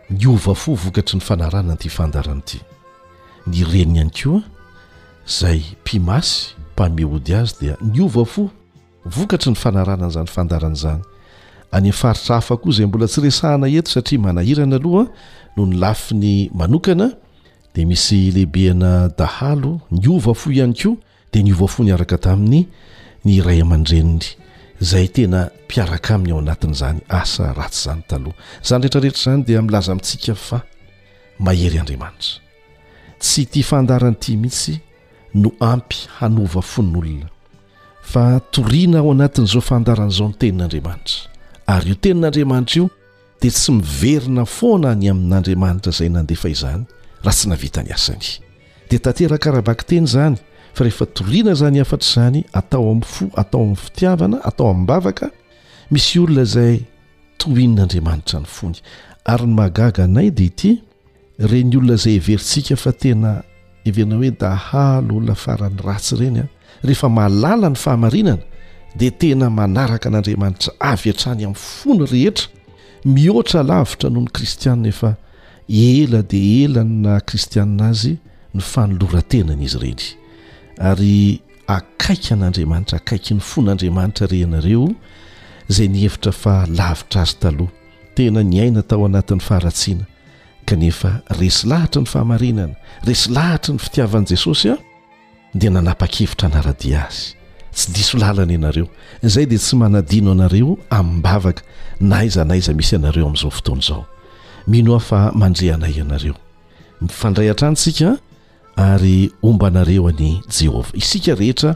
ni 0.10 0.26
ova 0.28 0.56
fo 0.56 0.74
vokatry 0.76 1.18
ny 1.18 1.22
fanarana 1.22 1.74
nyity 1.74 1.90
fandaran' 1.90 2.44
ity 2.46 2.60
ny 3.48 3.64
reny 3.66 3.98
ihany 4.00 4.12
koa 4.12 4.42
zay 5.28 5.62
mpimasy 5.84 6.46
mpameody 6.74 7.36
azy 7.36 7.54
dia 7.62 7.76
ny 7.82 8.02
ova 8.04 8.26
fo 8.26 8.50
vokatry 9.06 9.50
ny 9.52 9.56
fanaranan' 9.58 10.12
zany 10.12 10.28
fandarana 10.28 10.76
zany 10.76 11.02
anyfaritra 11.72 12.36
hafa 12.40 12.58
ko 12.58 12.72
zay 12.72 12.86
mbola 12.86 13.08
tsy 13.08 13.22
resahana 13.22 13.68
eto 13.68 13.92
satria 13.92 14.20
manahirana 14.20 14.76
aloha 14.76 15.06
no 15.58 15.66
ny 15.66 15.76
lafi 15.80 16.14
ny 16.16 16.50
manokana 16.54 17.10
di 17.76 17.86
misy 17.86 18.32
lehibeana 18.32 19.10
dahalo 19.18 19.80
ny 19.92 20.08
ova 20.10 20.34
fo 20.34 20.52
ihany 20.52 20.74
ko 20.74 20.98
di 21.32 21.44
ny 21.44 21.52
ovafo 21.54 21.84
nyaraka 21.84 22.18
tamin'ny 22.18 22.68
ny 23.26 23.42
ray 23.44 23.62
aman-dreniny 23.62 24.24
zay 24.80 25.08
tena 25.08 25.50
mpiaraka 25.66 26.16
aminy 26.16 26.32
ao 26.34 26.40
anatin' 26.40 26.74
zany 26.74 27.00
asa 27.10 27.54
ratsy 27.54 27.90
zany 27.90 28.04
taloha 28.10 28.36
zany 28.68 28.82
rehtrarehetra 28.84 29.24
zany 29.24 29.44
dia 29.48 29.62
milaza 29.62 29.96
mitsika 29.96 30.36
fa 30.36 30.62
mahery 31.40 31.80
andriamanitra 31.80 32.47
tsy 33.22 33.46
ti 33.52 33.62
fandarany 33.66 34.16
ity 34.18 34.36
mihitsy 34.38 34.76
no 35.42 35.52
ampy 35.64 36.06
hanova 36.18 36.62
fon'olona 36.62 37.30
fa 38.02 38.40
toriana 38.54 39.00
ao 39.00 39.12
anatin' 39.12 39.46
zao 39.48 39.62
fandaran'izao 39.62 40.28
no 40.30 40.36
tenin'andriamanitra 40.42 41.30
ary 41.68 41.90
io 41.90 41.96
tenin'andriamanitra 42.00 42.76
io 42.78 42.90
dia 43.42 43.52
tsy 43.52 43.72
miverina 43.74 44.46
foana 44.46 44.90
any 44.92 45.10
amin'andriamanitra 45.10 45.92
zay 45.98 46.10
nandefa 46.10 46.48
izany 46.54 46.84
raha 47.24 47.38
sy 47.42 47.50
navita 47.52 47.84
ny 47.84 47.92
asany 47.98 48.28
di 48.90 49.00
tanterakarabaka 49.00 49.84
teny 49.88 50.08
zany 50.08 50.36
fa 50.74 50.84
rehefa 50.86 51.06
toriana 51.06 51.54
zany 51.56 51.82
afatra 51.84 52.08
izany 52.10 52.46
atao 52.54 52.92
amin'ny 52.92 53.10
fo 53.16 53.26
atao 53.42 53.62
amin'ny 53.64 53.82
fitiavana 53.86 54.42
atao 54.50 54.70
amin'nybavaka 54.72 55.32
misy 55.92 56.20
olona 56.24 56.46
zay 56.46 56.80
tohinn'andriamanitra 57.42 58.40
ny 58.44 58.48
fony 58.58 58.80
ary 59.26 59.46
ny 59.48 59.54
mahagaga 59.58 60.08
nay 60.08 60.32
dia 60.32 60.52
ity 60.54 60.74
reny 61.40 61.76
olona 61.78 61.94
izay 61.94 62.18
everintsika 62.18 62.76
fa 62.76 62.92
tena 62.92 63.42
eveina 63.86 64.16
hoe 64.18 64.32
dahaloolna 64.42 65.36
faran'ny 65.36 65.82
ratsy 65.86 66.16
ireny 66.16 66.40
a 66.40 66.44
ah. 66.46 66.50
rehefa 66.88 67.10
malala 67.10 67.70
ny 67.72 67.78
fahamarinana 67.84 68.42
dia 68.98 69.12
tena 69.22 69.50
manaraka 69.60 70.08
an'andriamanitra 70.10 70.72
avy 70.92 71.12
antrany 71.14 71.42
amin'ny 71.46 71.56
fony 71.56 72.06
rehetra 72.14 72.46
mihoatra 73.14 73.62
lavitra 73.70 74.08
noho 74.14 74.24
ny 74.26 74.30
kristianna 74.38 74.88
efa 74.94 75.12
ela 75.92 76.20
di 76.32 76.40
elan 76.64 76.90
na 77.04 77.14
kristianna 77.28 77.86
azy 77.92 78.14
ny 78.56 78.62
fanolorantenana 78.72 79.64
izy 79.68 79.78
ireny 79.88 80.04
ary 80.90 81.22
akaiky 81.78 82.30
an'andriamanitra 82.34 82.98
akaiky 83.02 83.32
ny 83.38 83.42
fon'andriamanitra 83.52 84.26
re 84.32 84.40
nareo 84.54 84.86
zay 85.76 85.88
ny 85.94 85.98
hevitra 86.08 86.32
fa 86.42 86.54
lavitra 86.80 87.20
azy 87.26 87.38
taloha 87.44 87.74
tena 88.16 88.40
nyaina 88.54 88.82
tao 88.90 89.06
anatin'ny 89.10 89.44
faharatsiana 89.50 90.06
ka 90.68 90.76
nefa 90.76 91.22
resy 91.40 91.64
lahatra 91.70 92.04
ny 92.04 92.08
fahamarinana 92.12 92.76
resy 93.08 93.32
lahatra 93.32 93.72
ny 93.76 93.82
fitiavan'n'i 93.82 94.30
jesosy 94.36 94.68
a 94.74 94.78
dia 95.56 95.72
nanapa-kevitra 95.72 96.52
naradia 96.52 97.06
azy 97.08 97.32
tsy 97.72 97.88
diso 97.96 98.20
lalana 98.20 98.52
ianareo 98.52 98.86
zay 99.24 99.48
dia 99.48 99.60
tsy 99.64 99.76
manadino 99.80 100.30
anareo 100.36 100.76
amin'nybavaka 101.00 101.64
naaiza 102.12 102.44
naiza 102.52 102.72
misy 102.78 102.94
anareo 103.00 103.24
amin'izao 103.30 103.52
fotoany 103.56 103.82
izao 103.86 104.02
mino 104.72 104.92
aho 104.98 105.00
fa 105.10 105.20
mandreanay 105.42 105.96
anareo 106.04 106.36
mifandray 107.02 107.48
antranysika 107.54 108.10
ary 108.76 109.18
omba 109.48 109.66
anareo 109.72 110.04
any 110.12 110.30
jehovah 110.56 110.92
isika 111.02 111.32
rehetra 111.42 111.72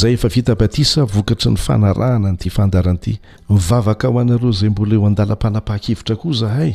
zay 0.00 0.12
efa 0.18 0.28
fita 0.34 0.52
batisa 0.60 1.00
vokatry 1.14 1.50
ny 1.56 1.56
fanarahana 1.66 2.28
nyity 2.36 2.50
fandaran'ity 2.56 3.12
mivavaka 3.50 4.04
aho 4.12 4.16
anareo 4.24 4.50
zay 4.58 4.68
mbola 4.72 4.94
ho 5.00 5.04
andalampanapaha-kevitra 5.10 6.16
koa 6.22 6.36
zahay 6.44 6.72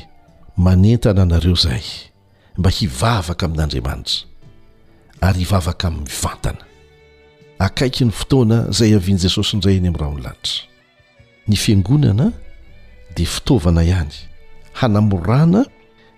manentana 0.58 1.22
anareo 1.24 1.56
zay 1.56 1.82
mba 2.58 2.70
hivavaka 2.70 3.46
amin'n'andriamanitra 3.46 4.24
ary 5.22 5.40
hivavaka 5.44 5.88
amin'ny 5.88 6.08
vantana 6.24 6.64
akaiky 7.60 8.06
ny 8.08 8.12
fotoana 8.16 8.72
zay 8.72 8.96
avian' 8.96 9.20
jesosy 9.20 9.52
indrayeny 9.56 9.88
amin'nyraha 9.88 10.12
ony 10.16 10.22
lanitra 10.24 10.56
ny 11.50 11.56
fiangonana 11.64 12.26
dia 13.16 13.28
fitaovana 13.36 13.84
ihany 13.84 14.16
hanamorana 14.80 15.62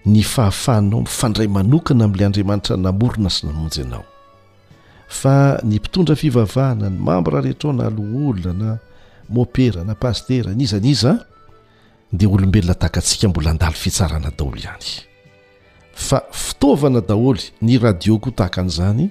ny 0.05 0.21
fahafahnao 0.33 1.01
mifandray 1.01 1.47
manokana 1.57 2.03
amin'ilay 2.05 2.25
andriamanitra 2.29 2.75
namorona 2.85 3.29
sy 3.35 3.41
namonjy 3.47 3.81
ianao 3.81 4.05
fa 5.19 5.33
ny 5.65 5.75
mpitondra 5.81 6.15
fivavahana 6.15 6.89
ny 6.89 6.97
mambraha 7.07 7.41
rehetrao 7.41 7.73
na 7.73 7.87
alohola 7.89 8.53
na 8.53 8.69
mopera 9.33 9.81
na 9.83 9.95
pastera 9.95 10.53
niza 10.53 10.77
n'iza 10.79 11.25
dia 12.13 12.29
olombelona 12.29 12.73
tahakantsika 12.75 13.27
mbola 13.27 13.49
andalo 13.51 13.73
fitsarana 13.73 14.31
daholy 14.37 14.59
ihany 14.59 14.87
fa 15.93 16.21
fitaovana 16.31 17.01
daholy 17.01 17.41
ny 17.61 17.77
radio 17.79 18.17
koa 18.19 18.31
tahakan'izany 18.39 19.09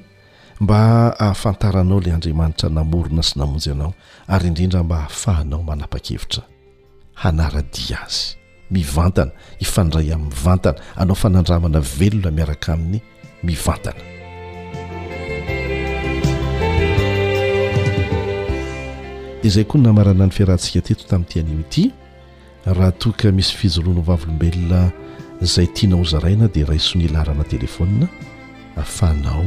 mba 0.60 0.76
hahafantaranao 1.18 1.98
ilay 2.00 2.14
andriamanitra 2.16 2.68
namorona 2.78 3.22
sy 3.28 3.34
namonjy 3.38 3.70
anao 3.74 3.92
ary 4.26 4.46
indrindra 4.48 4.82
mba 4.82 4.96
hahafahanao 4.96 5.62
manapa-kevitra 5.62 6.42
hanara-dia 7.20 7.98
azy 8.06 8.36
mivantana 8.70 9.30
hifandray 9.58 10.12
amin'nyvantana 10.14 10.78
anao 11.02 11.16
fanandramana 11.22 11.80
velona 11.98 12.30
miaraka 12.38 12.68
amin'ny 12.76 13.00
mivantana 13.46 14.02
izay 19.48 19.64
koa 19.68 19.78
ny 19.80 19.84
namarana 19.88 20.24
ny 20.26 20.32
fiarahantsika 20.36 20.80
teto 20.86 21.04
tamin'ny 21.04 21.28
itian'no 21.32 21.60
ity 21.66 21.84
raha 22.72 22.92
toka 22.92 23.32
misy 23.32 23.54
fijoloana 23.58 24.00
vavolombelona 24.08 24.82
zay 25.40 25.66
tiana 25.66 25.96
o 25.96 26.04
zaraina 26.04 26.48
dia 26.48 26.66
raha 26.66 26.74
isogny 26.76 27.08
hlarana 27.08 27.44
telefonna 27.44 28.08
fanao 28.84 29.44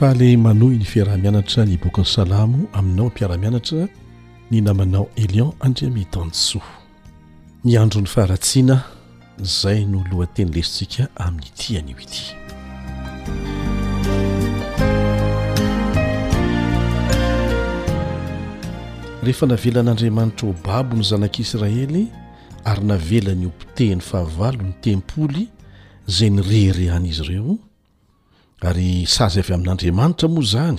fah 0.00 0.14
le 0.14 0.34
manohy 0.36 0.78
ny 0.80 0.84
fiarahmianatra 0.88 1.66
ny 1.66 1.76
bokan 1.78 2.04
salamo 2.08 2.62
aminao 2.72 3.06
mpiaramianatra 3.08 3.84
ny 4.50 4.60
namanao 4.62 5.08
elion 5.16 5.52
andria 5.60 5.90
midansoa 5.90 6.64
ny 7.64 7.76
andro 7.76 8.00
n'ny 8.00 8.08
faharatsina 8.08 8.80
zay 9.60 9.84
no 9.84 10.00
lohateny 10.12 10.50
lesintsika 10.54 11.04
amin'nytianyo 11.16 11.96
ity 12.04 12.22
rehefa 19.22 19.46
navelan'andriamanitra 19.46 20.48
o 20.48 20.54
babo 20.64 20.96
no 20.96 21.02
zanak'israely 21.02 22.08
ary 22.64 22.82
navelany 22.84 23.44
ompotehny 23.46 24.00
fahavalo 24.00 24.62
'ny 24.62 24.72
tempoly 24.80 25.44
zay 26.06 26.30
nyrerehan' 26.30 27.06
izy 27.10 27.22
ireo 27.24 27.58
ary 28.64 29.04
sazy 29.06 29.38
avy 29.40 29.54
amin'n'andriamanitra 29.54 30.28
moa 30.28 30.44
zany 30.52 30.78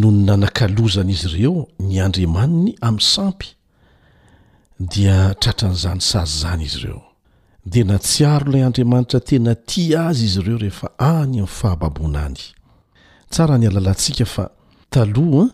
no 0.00 0.10
ny 0.10 0.24
nanakalozany 0.28 1.12
izy 1.12 1.26
ireo 1.32 1.66
ny 1.88 2.00
andriamaniny 2.00 2.74
amin'ny 2.80 3.02
sampy 3.08 3.48
dia 4.78 5.34
tratran'izany 5.40 6.00
sazy 6.00 6.38
zany 6.42 6.64
izy 6.64 6.78
ireo 6.80 7.02
dia 7.66 7.84
na 7.84 7.98
tsiaro 7.98 8.48
ilay 8.50 8.64
andriamanitra 8.64 9.20
tena 9.20 9.54
tia 9.54 10.06
azy 10.08 10.24
izy 10.24 10.40
ireo 10.40 10.58
rehefa 10.58 10.88
ahny 10.98 11.22
amin'ny 11.38 11.46
fahababonany 11.58 12.36
tsara 13.30 13.58
ny 13.58 13.66
alalantsika 13.68 14.24
fa 14.24 14.44
talohaa 14.90 15.46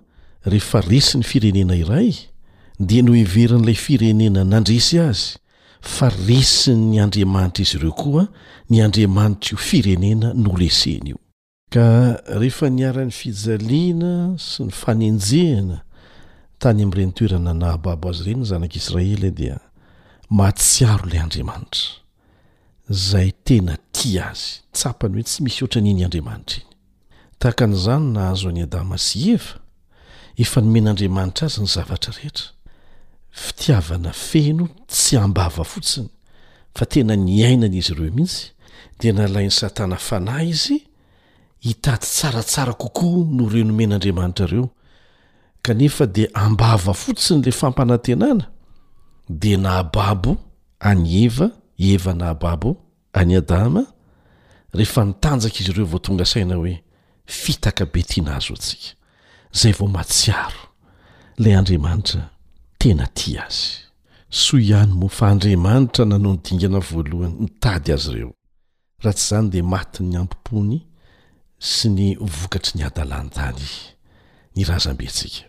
rehefa 0.46 0.80
resi 0.80 1.18
ny 1.18 1.22
firenena 1.24 1.74
iray 1.76 2.14
dia 2.80 3.02
no 3.02 3.12
hiverin'ilay 3.14 3.74
firenena 3.74 4.44
nandresy 4.44 4.98
azy 5.08 5.28
fa 5.80 6.06
resinyny 6.28 6.98
andriamanitra 7.04 7.62
izy 7.62 7.76
ireo 7.80 7.92
koa 7.92 8.28
ny 8.70 8.80
andriamanitra 8.84 9.50
io 9.52 9.58
firenena 9.70 10.30
no 10.34 10.54
reseny 10.56 11.10
io 11.10 11.18
ka 11.74 12.20
rehefa 12.26 12.70
ni 12.74 12.84
arany 12.86 13.10
fijaliana 13.10 14.12
sy 14.48 14.62
ny 14.68 14.72
fanenjehana 14.80 15.78
tany 16.62 16.80
am'irenytoerana 16.86 17.52
nahaboabo 17.60 18.06
azy 18.12 18.22
ireny 18.30 18.42
ny 18.44 18.48
zanak'israely 18.50 19.30
dia 19.38 19.56
mahtsiaro 20.38 21.04
lay 21.10 21.20
andriamanitra 21.24 22.00
zay 23.10 23.30
tena 23.46 23.74
tia 23.96 24.22
azy 24.32 24.52
tsapany 24.76 25.12
hoe 25.18 25.24
tsy 25.28 25.38
misy 25.44 25.60
ohatra 25.64 25.80
nyny 25.86 26.02
andriamanitra 26.06 26.58
iny 26.62 26.72
tahakan'izany 27.42 28.06
nahazo 28.14 28.46
an'ny 28.54 28.62
adama 28.68 28.96
sy 29.06 29.18
eva 29.34 29.54
efa 30.42 30.58
nomen'andriamanitra 30.64 31.44
azy 31.50 31.60
ny 31.64 31.68
zavatra 31.76 32.10
rehetra 32.20 32.48
fitiavana 33.44 34.12
feno 34.28 34.64
tsy 34.92 35.14
ambava 35.24 35.64
fotsiny 35.72 36.08
fa 36.78 36.84
tena 36.92 37.14
ny 37.26 37.34
ainana 37.48 37.74
izy 37.80 37.92
ireo 37.96 38.12
mihitsy 38.16 38.42
de 39.02 39.08
nalain'ny 39.16 39.50
satana 39.60 39.98
fanahy 40.08 40.50
izy 40.54 40.78
hitady 41.64 41.98
tsaratsara 42.06 42.72
kokoa 42.72 43.24
no 43.30 43.48
renomen'andriamanitra 43.48 44.46
reo 44.46 44.68
kanefa 45.62 46.06
dia 46.06 46.28
ambava 46.34 46.94
fotsiny 46.94 47.42
la 47.46 47.52
fampanantenana 47.52 48.44
dea 49.28 49.58
na 49.58 49.82
babo 49.82 50.36
any 50.80 51.24
eva 51.24 51.50
eva 51.78 52.14
na 52.14 52.34
babo 52.34 52.76
any 53.12 53.36
adama 53.36 53.82
rehefa 54.74 55.04
nitanjaka 55.04 55.58
izy 55.60 55.70
ireo 55.70 55.84
vao 55.86 55.98
tonga 55.98 56.24
saina 56.24 56.54
hoe 56.56 56.84
fitaka 57.26 57.86
be 57.86 58.02
tianazo 58.02 58.52
antsika 58.54 58.96
zay 59.52 59.72
vao 59.72 59.88
matsiaro 59.88 60.60
lay 61.38 61.56
andriamanitra 61.56 62.30
tena 62.78 63.06
ty 63.06 63.38
azy 63.38 63.78
so 64.30 64.58
ihany 64.58 64.92
moa 64.92 65.08
fa 65.08 65.28
andriamanitra 65.28 66.04
nanao 66.04 66.32
nydingana 66.34 66.78
voalohany 66.78 67.34
nitady 67.40 67.92
azy 67.92 68.10
ireo 68.10 68.32
raha 69.02 69.14
tsy 69.16 69.24
izany 69.26 69.48
dea 69.50 69.62
mati 69.62 70.02
ny 70.02 70.16
ampimpony 70.18 70.82
sy 71.64 71.88
ny 71.90 72.08
vokatry 72.20 72.76
ny 72.78 72.84
adalany 72.86 73.30
tany 73.32 73.62
ny 74.56 74.64
razam-bentsika 74.68 75.48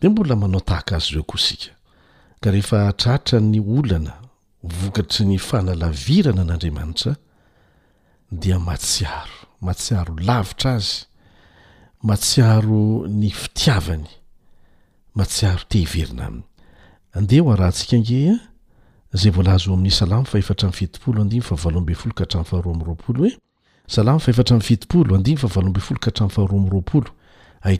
de 0.00 0.08
mbola 0.08 0.36
manao 0.40 0.60
tahaka 0.68 0.92
azy 0.98 1.12
zeo 1.14 1.24
kosika 1.30 1.70
ka 2.40 2.48
rehefa 2.54 2.78
atratra 2.90 3.38
ny 3.52 3.58
olana 3.74 4.14
vokatry 4.78 5.22
ny 5.30 5.38
fanalavirana 5.48 6.40
an'andriamanitra 6.46 7.12
dea 8.42 8.58
matsiaro 8.68 9.38
matsiaro 9.66 10.14
lavitra 10.28 10.70
azy 10.78 10.96
matsiaro 12.08 12.82
ny 13.20 13.28
fitiavany 13.40 14.06
matsiaro 15.18 15.64
tehiverina 15.72 16.26
ay 17.16 17.24
de 17.30 17.38
o 17.42 17.46
arahansikagea 17.52 18.34
zay 19.20 19.32
vlazo 19.36 19.68
amin'y 19.74 19.90
salamo 20.00 20.24
faefatra 20.32 20.68
fetipolofa 20.78 21.54
valombey 21.64 21.98
folo 22.00 22.14
ka 22.18 22.22
hatrafaharoa 22.24 22.74
amroapoloe 22.76 23.30
salameraioohaooo 23.88 24.62
hy 27.64 27.78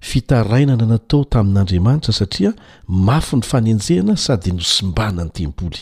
fitarainana 0.00 0.86
natao 0.86 1.24
tamin'andriamanitra 1.24 2.12
satria 2.14 2.52
mafy 2.88 3.36
ny 3.36 3.42
fanenjehna 3.42 4.16
sady 4.16 4.52
no 4.52 4.60
simbana 4.62 5.24
ny 5.24 5.30
tempoly 5.30 5.78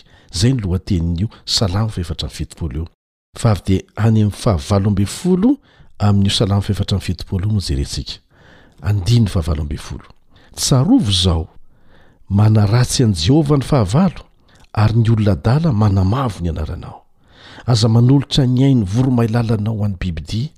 ay 8.82 9.02
y 9.70 9.78
tsarovo 10.56 11.10
zao 11.22 11.48
manaratsy 12.28 13.02
an'i 13.04 13.14
jehovah 13.14 13.58
ny 13.58 13.64
fahavalo 13.64 14.22
ary 14.72 14.94
ny 14.94 15.10
olona 15.10 15.34
dala 15.34 15.72
manamavo 15.72 16.40
ny 16.40 16.48
anaranao 16.50 17.03
aza 17.66 17.88
manolotra 17.88 18.46
ny 18.46 18.64
ain'ny 18.64 18.84
voromai 18.84 19.28
lalanao 19.32 19.78
h 19.80 19.84
any 19.88 19.96
bibidia 20.00 20.48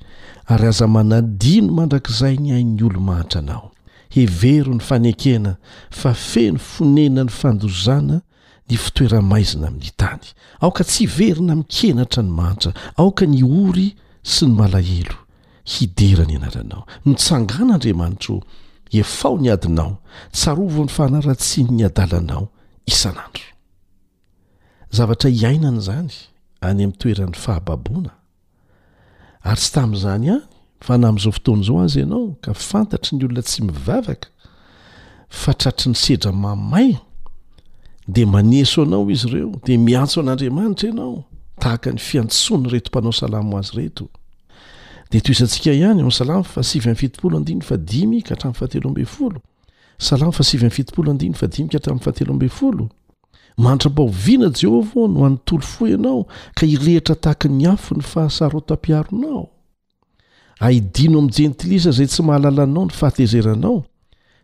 ary 0.52 0.66
aza 0.70 0.86
manadino 0.86 1.72
mandrakizay 1.78 2.36
ny 2.38 2.52
ain'ny 2.59 2.82
olo-mahantra 2.86 3.40
anao 3.44 3.68
hevero 4.14 4.74
ny 4.74 4.82
fanekena 4.88 5.52
fa 5.90 6.14
feno 6.14 6.59
fonena 6.59 7.24
ny 7.24 7.30
fandozana 7.40 8.20
ny 8.68 8.76
fitoeramaizina 8.84 9.68
amin'ny 9.70 9.90
tany 9.96 10.26
aoka 10.61 10.84
tsy 10.84 11.04
iverina 11.07 11.54
mikenatra 11.54 12.22
ny 12.22 12.30
mahatra 12.34 12.72
aoka 12.98 13.26
ny 13.26 13.42
ory 13.46 13.88
sy 14.22 14.46
ny 14.50 14.59
malahelo 14.59 15.16
hiderany 15.64 16.36
anaranao 16.38 16.86
nitsangana 17.07 17.74
andriamanitro 17.78 18.42
efao 18.90 19.38
ny 19.38 19.48
adinao 19.54 19.98
tsarovon'ny 20.34 20.90
fanaratsin 20.98 21.68
ny 21.76 21.84
adalanao 21.86 22.48
isan'andro 22.92 23.46
zavatra 24.96 25.30
hiainany 25.30 25.78
izany 25.82 26.14
any 26.67 26.83
ami'ny 26.85 26.97
toeran'ny 27.01 27.37
fahababona 27.45 28.12
ary 29.51 29.61
tsy 29.62 29.71
tam'zany 29.77 30.27
hany 30.33 30.43
fa 30.87 30.95
na 31.01 31.09
m'izao 31.12 31.33
fotony 31.37 31.62
zao 31.69 31.79
azy 31.85 31.99
ianao 32.03 32.27
ka 32.45 32.51
fantatry 32.55 33.11
ny 33.17 33.23
olona 33.27 33.43
tsy 33.49 33.61
mivavaka 33.69 34.29
fatratry 35.43 35.87
ny 35.93 35.97
sedra 36.05 36.31
mamay 36.33 36.91
de 38.09 38.23
maneso 38.35 38.79
anao 38.83 39.07
izy 39.11 39.27
ireo 39.31 39.51
de 39.67 39.73
miantso 39.87 40.17
an'andriamanitra 40.21 40.87
ianao 40.91 41.19
tahaka 41.62 41.89
ny 41.93 41.99
fiantsony 42.09 42.67
retompanao 42.75 43.12
salamo 43.23 43.53
azy 43.61 43.73
retodeaihysaamoa 43.81 46.61
sivyfitpoloadino 46.71 47.64
adimka 47.75 48.31
hatam' 48.35 48.57
fatelo 48.61 48.89
mb 48.91 48.99
folosaam 49.17 50.33
fasivyfitopolo 50.39 51.11
adin 51.12 51.35
fadimkhtram'fahatelo 51.41 52.31
amb 52.35 52.45
folo 52.59 52.85
manitramba 53.59 54.02
hoviana 54.02 54.50
jehova 54.52 54.90
o 55.00 55.09
no 55.09 55.20
han'tolofo 55.24 55.88
ianao 55.88 56.26
ka 56.54 56.66
irehitra 56.66 57.14
tahaka 57.16 57.48
ny 57.48 57.66
afo 57.66 57.94
ny 57.94 58.02
fahasar 58.02 58.57
otapiaronao 58.57 59.48
aidino 60.61 61.18
amin'ny 61.18 61.32
jentilisa 61.36 61.90
zay 61.96 62.07
tsy 62.07 62.22
mahalalanao 62.22 62.84
ny 62.86 62.92
fahatezeranao 62.92 63.78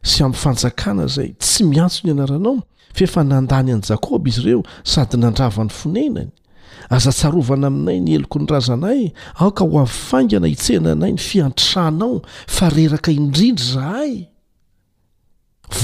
sy 0.08 0.24
amn'nyfanjakana 0.24 1.04
zay 1.12 1.30
tsy 1.38 1.60
miantso 1.68 2.00
ny 2.04 2.10
ianaranao 2.12 2.62
fefa 2.96 3.20
nandany 3.24 3.72
an' 3.72 3.84
jakoba 3.84 4.28
izy 4.32 4.40
ireo 4.40 4.62
sady 4.84 5.16
nandrava 5.16 5.64
ny 5.64 5.70
fonenany 5.70 6.30
azatsarovana 6.88 7.66
aminay 7.68 8.00
ny 8.00 8.14
eloko 8.16 8.36
ny 8.40 8.46
razanay 8.48 9.12
aoka 9.36 9.64
ho 9.64 9.76
avfaingana 9.84 10.48
hitsehna 10.48 10.92
anay 10.96 11.12
ny 11.12 11.18
fiantranao 11.20 12.22
fa 12.48 12.70
reraka 12.72 13.12
indrindry 13.12 13.64
zahay 13.76 14.14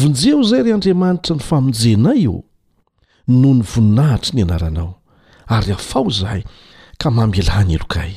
vonjeo 0.00 0.40
izay 0.40 0.62
ry 0.64 0.72
andriamanitra 0.72 1.36
ny 1.36 1.44
famonjenay 1.44 2.24
o 2.28 2.47
noho 3.28 3.54
ny 3.54 3.62
voninahitry 3.62 4.34
ny 4.34 4.42
anaranao 4.42 4.94
ary 5.46 5.72
afao 5.72 6.10
zahay 6.10 6.42
ka 6.98 7.08
mamelany 7.10 7.74
elokay 7.76 8.12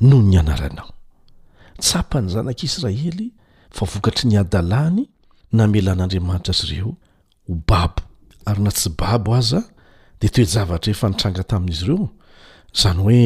noho 0.00 0.22
ny 0.22 0.38
anaranao 0.40 0.90
ts 1.78 1.96
apany 1.96 2.28
zanak'israely 2.32 3.28
fa 3.70 3.86
vokatry 3.90 4.28
ny 4.30 4.36
adalany 4.40 5.04
namelan'andriamanitra 5.52 6.52
azy 6.54 6.66
reo 6.72 6.96
o 7.50 7.52
babo 7.68 8.02
ary 8.48 8.60
na 8.64 8.70
tsybabo 8.78 9.30
azaa 9.40 9.68
de 10.20 10.26
toejavatra 10.34 10.90
efa 10.94 11.06
nitranga 11.10 11.42
tamin'izy 11.50 11.84
ireo 11.84 12.06
zany 12.80 13.00
hoe 13.04 13.20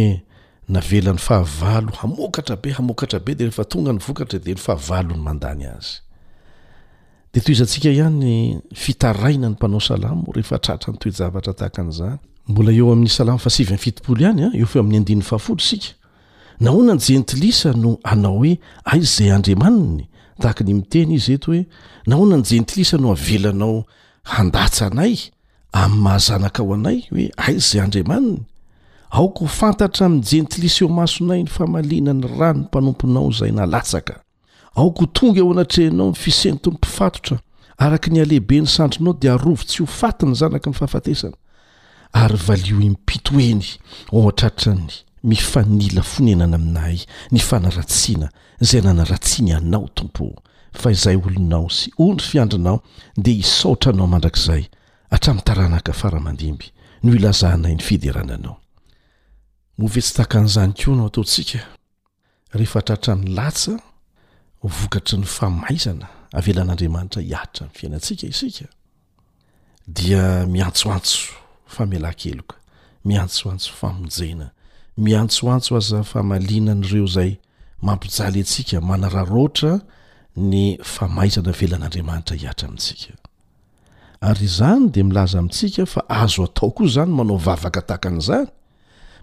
navelany 0.74 1.20
fahavalo 1.26 1.90
hamokatra 2.00 2.56
be 2.62 2.68
hamokatra 2.76 3.18
be 3.24 3.32
de 3.38 3.44
refa 3.48 3.64
tonga 3.70 3.92
ny 3.92 4.00
vokatra 4.06 4.38
de 4.44 4.50
ny 4.54 4.60
fahavalo 4.66 5.12
ny 5.16 5.22
mandany 5.26 5.64
azy 5.78 5.94
de 7.34 7.40
to 7.40 7.52
izantsika 7.52 7.90
ihany 7.90 8.58
fitaraina 8.74 9.48
ny 9.48 9.52
mpanao 9.52 9.80
salamo 9.88 10.24
rehefatratra 10.34 10.92
nytoyjavatra 10.92 11.52
tahak 11.58 11.76
an'za 11.82 12.08
mbola 12.50 12.70
eo 12.78 12.88
amin'y 12.94 13.08
salamo 13.18 13.38
fashany 13.38 13.72
a 13.72 13.78
ah, 14.46 14.50
eo 14.58 14.80
amn'ys 14.80 15.92
nahoana 16.64 16.94
ny 16.94 17.00
jentilisa 17.08 17.70
no 17.82 17.90
anao 18.12 18.32
hoe 18.38 18.54
aizy 18.90 19.12
zay 19.16 19.30
andriamaniny 19.36 20.00
tahaka 20.40 20.62
ny 20.66 20.72
miteny 20.78 21.10
izy 21.18 21.32
eto 21.36 21.48
hoe 21.52 21.62
naona 22.10 22.36
ny 22.40 22.44
jentilisa 22.50 22.96
no 23.02 23.08
avelanao 23.16 23.76
handatsa 24.32 24.84
anay 24.90 25.14
am'ny 25.72 26.00
mahazanaka 26.02 26.60
ao 26.62 26.74
anay 26.74 26.98
hoe 27.10 27.24
aizy 27.46 27.66
zay 27.72 27.80
andriamaniny 27.84 28.40
aoka 29.16 29.40
ho 29.40 29.46
fantatra 29.60 30.02
ami'ny 30.06 30.22
jenitilisa 30.28 30.80
eo 30.84 30.90
masonay 31.00 31.42
ny 31.44 31.48
famalina 31.56 32.12
ny 32.20 32.26
rany 32.38 32.58
mpanomponao 32.66 33.30
zay 33.38 33.52
nalatsaka 33.52 34.18
aoko 34.74 35.00
ho 35.04 35.06
tonga 35.06 35.38
eo 35.40 35.50
anatrehinao 35.52 36.08
ny 36.10 36.14
fiseny 36.16 36.58
topifatotra 36.62 37.38
araka 37.78 38.10
ny 38.10 38.20
alehibeny 38.22 38.66
sandronao 38.66 39.14
dia 39.20 39.34
arovo 39.34 39.64
tsy 39.66 39.82
ho 39.82 39.86
fatiny 39.86 40.34
zanaky 40.34 40.70
ny 40.70 40.76
fahafatesana 40.76 41.36
ary 42.12 42.36
valio 42.36 42.80
immpitoeny 42.80 43.64
oo 44.12 44.28
antratrany 44.30 44.90
mifanila 45.24 46.02
fonenana 46.02 46.56
aminay 46.56 46.98
ny 47.30 47.38
fanaratsiana 47.40 48.30
izay 48.60 48.80
nanaratsiany 48.82 49.52
anao 49.52 49.88
tompo 49.94 50.32
fa 50.72 50.90
izay 50.92 51.16
olonao 51.16 51.68
sy 51.70 51.90
o 51.98 52.12
ndry 52.14 52.26
fiandrinao 52.26 52.82
dea 53.16 53.34
hisaotra 53.42 53.92
anao 53.92 54.06
mandrakzay 54.06 54.64
hatramin'n 55.10 55.44
taranaka 55.44 55.92
faramandimby 55.92 56.66
no 57.02 57.14
ilazahnay 57.14 57.74
ny 57.74 57.82
fiderananao 57.82 58.56
movetsytahaka 59.78 60.40
n'izany 60.40 60.72
koa 60.78 60.94
anao 60.94 61.06
ataontsika 61.10 61.58
rehefa 62.54 62.78
atratrany 62.78 63.26
latsa 63.34 63.80
vokatry 64.62 65.18
ny 65.20 65.26
famaizana 65.26 66.06
avelan'andriamanitra 66.36 67.22
hiatra 67.24 67.66
a'ny 67.66 67.74
fiainatsika 67.78 68.26
isika 68.28 68.66
dia 69.86 70.44
miantsoantso 70.46 71.32
famela 71.66 72.10
keloka 72.12 72.56
miantsoantso 73.08 73.72
famonjena 73.80 74.50
miantsoantso 75.06 75.72
aza 75.80 76.02
famalina 76.12 76.74
n'ireo 76.74 77.06
zay 77.16 77.32
mampijaly 77.86 78.40
antsika 78.44 78.80
manararoatra 78.80 79.72
ny 80.50 80.76
famaizana 80.94 81.52
velan'andriamanitra 81.60 82.36
hiatra 82.42 82.68
amitsika 82.68 83.14
ary 84.20 84.46
zany 84.58 84.90
de 84.94 85.02
milaza 85.02 85.38
amitsika 85.38 85.86
fa 85.86 86.04
azo 86.20 86.44
ataoko 86.44 86.82
zany 86.94 87.10
manao 87.18 87.36
vavaka 87.46 87.80
tahaka 87.88 88.08
an'izany 88.08 88.48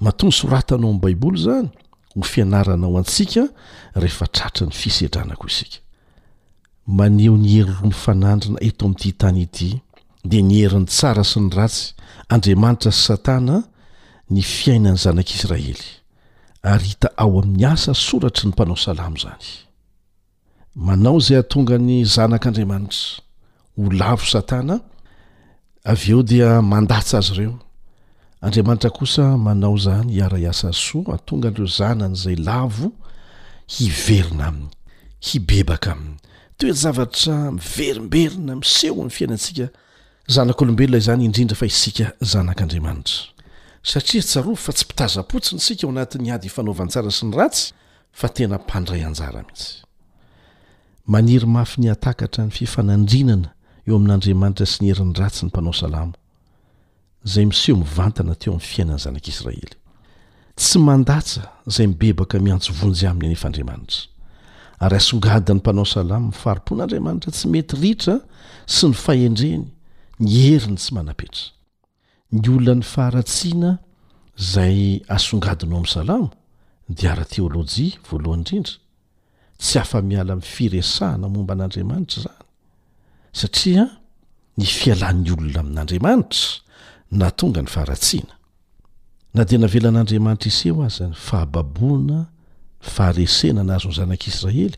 mahaton 0.02 0.32
soratanao 0.40 0.90
ami' 0.92 1.00
baiboly 1.02 1.38
zany 1.46 1.70
hofianaranao 2.18 2.98
antsika 2.98 3.48
rehefa 3.96 4.28
tratra 4.28 4.66
ny 4.68 4.72
fisedranako 4.74 5.48
isika 5.48 5.78
maneho 6.88 7.38
ny 7.38 7.48
hery 7.50 7.74
ro 7.82 7.88
mifanandrina 7.92 8.58
eto 8.64 8.86
amin'nity 8.86 9.12
tany 9.22 9.42
ity 9.42 9.70
dia 10.30 10.42
nyherin'ny 10.42 10.88
tsara 10.90 11.24
sy 11.24 11.40
ny 11.46 11.50
ratsy 11.58 11.94
andriamanitra 12.34 12.92
sy 12.92 13.04
satana 13.10 13.56
ny 14.30 14.42
fiainany 14.42 14.98
zanak'israely 14.98 15.78
ary 16.64 16.88
hita 16.90 17.10
ao 17.22 17.32
amin'ny 17.42 17.66
asa 17.72 17.94
soratra 17.94 18.46
ny 18.48 18.52
mpanao 18.54 18.78
salamo 18.86 19.16
izany 19.18 19.46
manao 20.88 21.18
izay 21.22 21.38
atonga 21.44 21.76
ny 21.88 21.96
zanak'andriamanitra 22.16 23.04
ho 23.78 23.92
lavo 24.00 24.26
satana 24.34 24.76
avy 25.92 26.12
eo 26.12 26.22
dia 26.24 26.62
mandatsa 26.62 27.18
azy 27.20 27.32
ireo 27.34 27.56
andriamanitra 28.42 28.90
kosa 28.90 29.38
manao 29.38 29.78
zany 29.78 30.12
hiara 30.14 30.40
iasa 30.40 30.74
soa 30.74 31.14
a 31.16 31.18
tonga 31.18 31.50
ndreo 31.50 31.66
zanan'izay 31.68 32.36
lavo 32.36 32.92
hiverina 33.68 34.48
aminy 34.48 34.68
hibebaka 35.20 35.92
aminy 35.92 36.16
to 36.58 36.68
hoe 36.68 36.74
zavatra 36.74 37.52
miverimberina 37.52 38.56
miseho 38.56 39.04
ny 39.04 39.10
fiainantsika 39.10 39.70
zanak'olombelona 40.34 41.00
zany 41.08 41.24
indrindra 41.28 41.56
fa 41.58 41.66
isika 41.66 42.12
zanak'andriamanitra 42.22 43.18
satria 43.84 44.22
tsarov 44.22 44.56
fa 44.56 44.72
tsy 44.74 44.86
mpitaza-potsiny 44.86 45.60
sika 45.66 45.88
ao 45.88 45.92
anatin'ny 45.94 46.32
ady 46.36 46.48
ifanaovantsara 46.48 47.12
sy 47.12 47.26
ny 47.26 47.38
ratsy 47.38 47.74
fa 48.12 48.28
tena 48.30 48.56
mpandray 48.58 49.04
anjara 49.06 49.42
mhihitsy 49.44 49.74
maniry 51.08 51.46
mafy 51.48 51.78
ny 51.82 51.90
atakatra 51.92 52.46
ny 52.46 52.52
fifanandrinana 52.60 53.50
eo 53.88 53.96
amin'n'andriamanitra 53.98 54.66
sy 54.74 54.78
ny 54.84 54.88
herin'ny 54.94 55.16
ratsy 55.20 55.42
ny 55.46 55.50
mpanao 55.50 55.74
salamo 55.74 56.14
zay 57.24 57.46
miseho 57.46 57.78
mivantana 57.78 58.36
teo 58.36 58.54
amin'ny 58.54 58.66
fiainany 58.70 59.00
zanak'israely 59.00 59.76
tsy 60.58 60.80
mandatsa 60.80 61.42
izay 61.68 61.88
mibebaka 61.88 62.38
miantso 62.40 62.72
vonjy 62.74 63.06
aminy 63.10 63.26
enyefandriamanitra 63.26 64.02
ary 64.80 64.96
asongadiny 64.96 65.58
mpanao 65.62 65.86
salamo 65.94 66.28
ny 66.30 66.36
faharipon'andriamanitra 66.42 67.32
tsy 67.34 67.48
mety 67.54 67.76
ritra 67.82 68.16
sy 68.76 68.84
ny 68.88 68.94
fahendreny 69.06 69.64
ny 70.20 70.30
heriny 70.46 70.78
sy 70.84 70.90
manampetra 70.96 71.44
ny 72.34 72.46
olona 72.56 72.76
ny 72.80 72.86
faharatsiana 72.94 73.72
zay 74.52 75.02
asongadina 75.16 75.72
o 75.72 75.78
amin'ny 75.80 75.94
salamo 75.98 76.28
di 76.98 77.04
ara 77.12 77.26
teolôjia 77.26 77.98
voalohany 78.08 78.40
indrindra 78.42 78.74
tsy 79.64 79.76
afa-miala-mifiresahana 79.82 81.28
momba 81.34 81.54
an'andriamanitra 81.56 82.20
izany 82.20 82.44
satria 83.40 83.84
ny 84.60 84.66
fialan'ny 84.78 85.30
olona 85.36 85.60
amin'andriamanitra 85.66 86.66
na 87.12 87.32
tonga 87.32 87.62
ny 87.64 87.68
faharatsiana 87.72 88.34
na 89.34 89.44
de 89.46 89.58
navelan'andriamanitra 89.58 90.50
iseo 90.50 90.84
azy 90.84 90.96
zany 91.00 91.14
fahababona 91.16 92.26
faharesena 92.80 93.62
ana 93.62 93.76
azy 93.76 93.88
ny 93.90 93.94
zanak'israely 93.96 94.76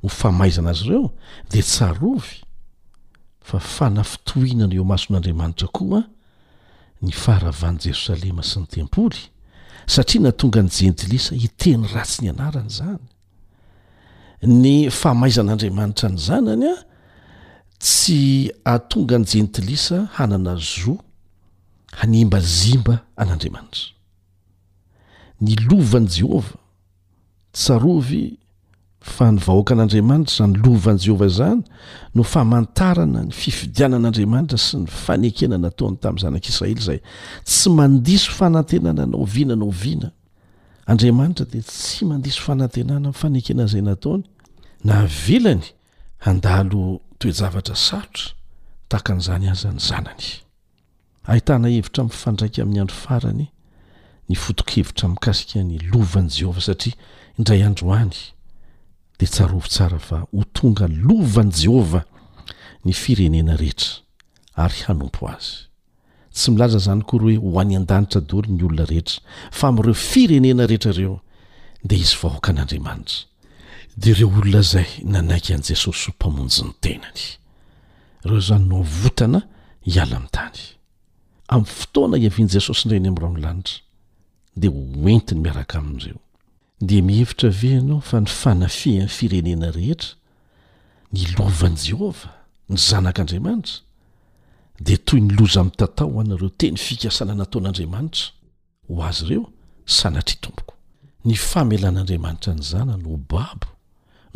ho 0.00 0.08
famaizana 0.08 0.70
azy 0.70 0.88
reo 0.88 1.12
de 1.50 1.60
tsarovy 1.62 2.42
fa 3.44 3.58
fanafitohinanaeo 3.60 4.84
mason'andriamanitra 4.84 5.68
koa 5.76 6.00
ny 7.02 7.12
faharavany 7.12 7.76
jerosalema 7.84 8.42
sy 8.42 8.58
ny 8.62 8.66
tempoly 8.66 9.20
satria 9.86 10.20
natonga 10.22 10.62
ny 10.62 10.68
jentilisa 10.70 11.34
hiteny 11.34 11.86
ratsy 11.94 12.22
ny 12.24 12.30
anarany 12.32 12.68
zany 12.70 13.04
ny 14.42 14.88
famaizan'andriamanitra 14.90 16.08
ny 16.08 16.16
zanany 16.20 16.68
a 16.72 16.76
tsy 17.78 18.48
atonga 18.64 19.18
ny 19.20 19.24
jentilisa 19.28 20.06
hananazo 20.16 20.96
hanyimbazimba 22.00 22.96
an'andriamanitra 23.20 23.92
ny 25.44 25.54
lovan' 25.68 26.08
jehova 26.16 26.56
tsarovy 27.56 28.24
fa 29.14 29.26
ny 29.32 29.40
vahoaka 29.46 29.72
an'andriamanitra 29.76 30.44
a 30.44 30.48
ny 30.50 30.56
lovan' 30.66 30.98
jehova 31.04 31.28
zany 31.38 31.62
no 32.16 32.22
famantarana 32.34 33.20
ny 33.28 33.32
fifidianan'andriamanitra 33.42 34.58
sy 34.66 34.76
ny 34.82 34.88
fanekena 35.04 35.56
nataony 35.64 35.96
tamin'ny 36.02 36.22
zanak'isiraely 36.24 36.82
zay 36.88 37.00
tsy 37.48 37.68
mandiso 37.78 38.30
fanantenana 38.40 39.02
nao 39.12 39.24
vina 39.34 39.54
nao 39.60 39.72
viana 39.82 40.08
andriamanitra 40.92 41.44
de 41.52 41.60
tsy 41.70 42.00
mandiso 42.10 42.40
fanantenana 42.48 43.00
nyfanekena'izay 43.08 43.82
nataony 43.90 44.24
na 44.88 44.96
velany 45.22 45.66
handalo 46.26 46.84
toejavatra 47.20 47.76
sarotra 47.88 48.26
takan'izany 48.92 49.46
aza 49.54 49.70
ny 49.76 49.80
zanany 49.90 50.28
ahitana 51.30 51.68
hevitra 51.74 52.04
mifandraika 52.08 52.60
amin'ny 52.62 52.80
andro 52.82 52.96
farany 53.04 53.46
ny 54.28 54.34
fotok 54.42 54.68
hevitra 54.74 55.06
mikasika 55.12 55.58
ny 55.68 55.74
lovany 55.92 56.30
jehova 56.38 56.60
satria 56.68 56.94
indray 57.38 57.62
androany 57.70 58.14
de 59.18 59.26
tsarofi 59.32 59.68
tsara 59.74 59.98
fa 60.08 60.16
ho 60.34 60.42
tonga 60.56 60.86
lovany 61.08 61.52
jehova 61.64 62.00
ny 62.84 62.92
firenena 63.02 63.54
rehetra 63.62 63.92
ary 64.64 64.78
hanompo 64.86 65.22
azy 65.34 65.54
tsy 66.36 66.48
milaza 66.54 66.78
zany 66.86 67.02
korya 67.10 67.38
hoe 67.42 67.52
ho 67.54 67.60
any 67.62 67.74
an-danitra 67.80 68.20
dory 68.30 68.50
ny 68.56 68.62
olona 68.64 68.84
rehetra 68.92 69.18
fa 69.58 69.66
mreo 69.72 69.94
firenena 69.94 70.66
rehetra 70.70 70.92
reo 70.98 71.14
de 71.88 71.94
izy 72.02 72.14
vahoaka 72.22 72.48
an'andriamanitra 72.52 73.18
de 74.02 74.10
reo 74.14 74.28
olona 74.38 74.62
zay 74.72 74.86
nanaiky 75.12 75.52
an' 75.56 75.64
jesosy 75.68 76.04
ho 76.06 76.12
mpamonjy 76.16 76.60
ny 76.68 76.72
tenany 76.84 77.22
reo 78.28 78.40
zany 78.48 78.64
no 78.70 78.78
votana 79.02 79.40
iala 79.94 80.18
mintany 80.20 80.60
amin'ny 81.48 81.70
fotoana 81.70 82.18
iavian' 82.18 82.48
jesosy 82.50 82.86
n 82.88 82.92
rai 82.94 83.00
ny 83.00 83.08
amin'raho 83.10 83.34
ny 83.36 83.42
lanitra 83.46 83.80
de 84.60 84.68
hoentiny 84.70 85.40
miaraka 85.44 85.76
amin'ireo 85.82 86.18
de 86.88 86.96
mihevitra 87.08 87.48
aveanao 87.52 88.00
fa 88.08 88.18
ny 88.24 88.28
fanafihan'ny 88.40 89.12
firenena 89.16 89.68
rehetra 89.76 90.14
nylovan' 91.14 91.78
jehova 91.86 92.28
ny 92.70 92.76
zanak'andriamanitra 92.88 93.76
de 94.86 94.94
toy 95.06 95.20
ny 95.26 95.30
loza 95.38 95.58
amin'tatao 95.62 96.20
anareo 96.22 96.50
te 96.58 96.66
ny 96.72 96.78
fikasana 96.86 97.34
na 97.38 97.44
ataon'andriamanitra 97.48 98.24
ho 98.88 99.02
azy 99.08 99.22
ireo 99.26 99.44
sanatrya 99.98 100.38
tompoko 100.44 100.74
ny 101.28 101.34
famelan'andriamanitra 101.50 102.52
ny 102.58 102.62
zanany 102.72 103.04
ho 103.08 103.16
babo 103.32 103.68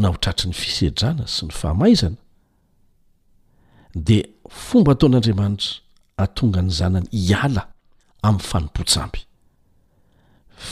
na 0.00 0.06
ho 0.10 0.16
tratry 0.22 0.46
ny 0.52 0.54
fisedrana 0.62 1.24
sy 1.34 1.42
ny 1.50 1.58
famaizana 1.60 2.16
de 4.08 4.18
fomba 4.66 4.92
ataon'andriamanitra 4.94 5.72
atonga 6.20 6.62
ny 6.62 6.70
zanany 6.78 7.08
hiala 7.26 7.62
amin'ny 8.26 8.46
fanompotsamby 8.50 9.20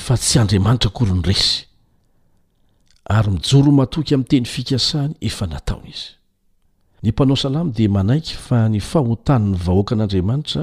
fa 0.04 0.14
tsy 0.22 0.36
andriamanitra 0.42 0.90
koryny 0.98 1.22
resy 1.28 1.54
ary 3.16 3.30
mijoro 3.36 3.70
matoky 3.78 4.10
ami'ny 4.14 4.28
teny 4.30 4.46
fikasahny 4.54 5.14
efa 5.28 5.44
nataony 5.52 5.88
izy 5.94 6.08
ny 7.02 7.08
mpanao 7.14 7.36
salamy 7.44 7.70
di 7.76 7.86
manaiky 7.96 8.34
fa 8.48 8.58
ny 8.72 8.80
fahotanany 8.90 9.56
vahoakan'andriamanitra 9.64 10.62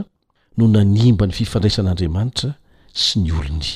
no 0.57 0.63
nanimba 0.75 1.23
ny 1.27 1.33
fifandraisan'andriamanitra 1.39 2.49
sy 3.03 3.15
ny 3.23 3.29
olony 3.39 3.71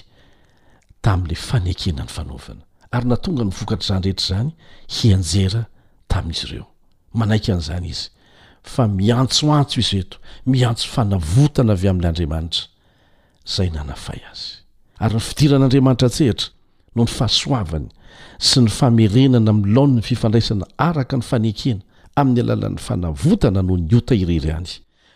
tamin'la 1.06 1.36
fanekenany 1.50 2.10
fanaovana 2.16 2.64
ary 2.96 3.08
natonga 3.12 3.44
ny 3.48 3.52
vokatr' 3.58 3.84
izany 3.84 4.04
rehetra 4.04 4.28
zany 4.30 4.52
hianjera 4.96 5.62
tamin'izy 6.12 6.46
ireo 6.48 6.66
manaiky 7.20 7.50
an'izany 7.56 7.88
izy 7.96 8.08
fa 8.68 8.88
miantsoantso 8.88 9.80
izy 9.80 10.00
eto 10.04 10.18
miantso 10.46 10.88
fanavotana 10.94 11.74
avy 11.74 11.88
amin'ilay 11.88 12.10
andriamanitra 12.10 12.68
zay 13.56 13.70
nanafay 13.74 14.20
azy 14.32 14.50
ary 15.06 15.16
ny 15.16 15.22
fidiran'andriamanitra 15.28 16.08
atsehitra 16.10 16.50
no 16.96 17.06
ny 17.08 17.12
fahasoavany 17.18 17.88
sy 18.48 18.64
ny 18.66 18.72
famerenana 18.74 19.54
milaon 19.60 19.96
ny 20.00 20.04
fifandraisana 20.10 20.68
araka 20.88 21.18
ny 21.20 21.26
fanekena 21.30 21.82
amin'ny 22.22 22.42
alalan'ny 22.46 22.80
fanavotana 22.88 23.62
noho 23.64 23.80
ny 23.84 23.98
ota 24.00 24.16
irery 24.16 24.54
any 24.60 24.74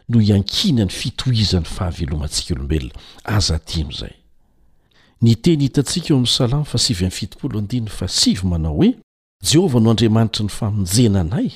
no 0.10 0.22
iankina 0.22 0.86
ny 0.88 0.91
fitoizany 1.00 1.66
fahavelomantsika 1.68 2.56
olombelona 2.58 2.96
aza 3.24 3.60
dino 3.68 3.91
izay 3.96 4.16
ny 5.22 5.36
teny 5.46 5.68
hitantsika 5.68 6.08
eo 6.14 6.18
amin'ny 6.22 6.32
salamo 6.39 6.66
fa 6.68 6.78
sivy 6.80 7.06
m'yfitopolo 7.12 7.60
andina 7.60 7.91
fa 8.00 8.08
sivy 8.08 8.48
manao 8.54 8.78
hoe 8.80 8.89
jehova 9.52 9.80
no 9.80 9.89
andriamanitra 9.94 10.44
ny 10.48 10.52
famonjenanay 10.60 11.50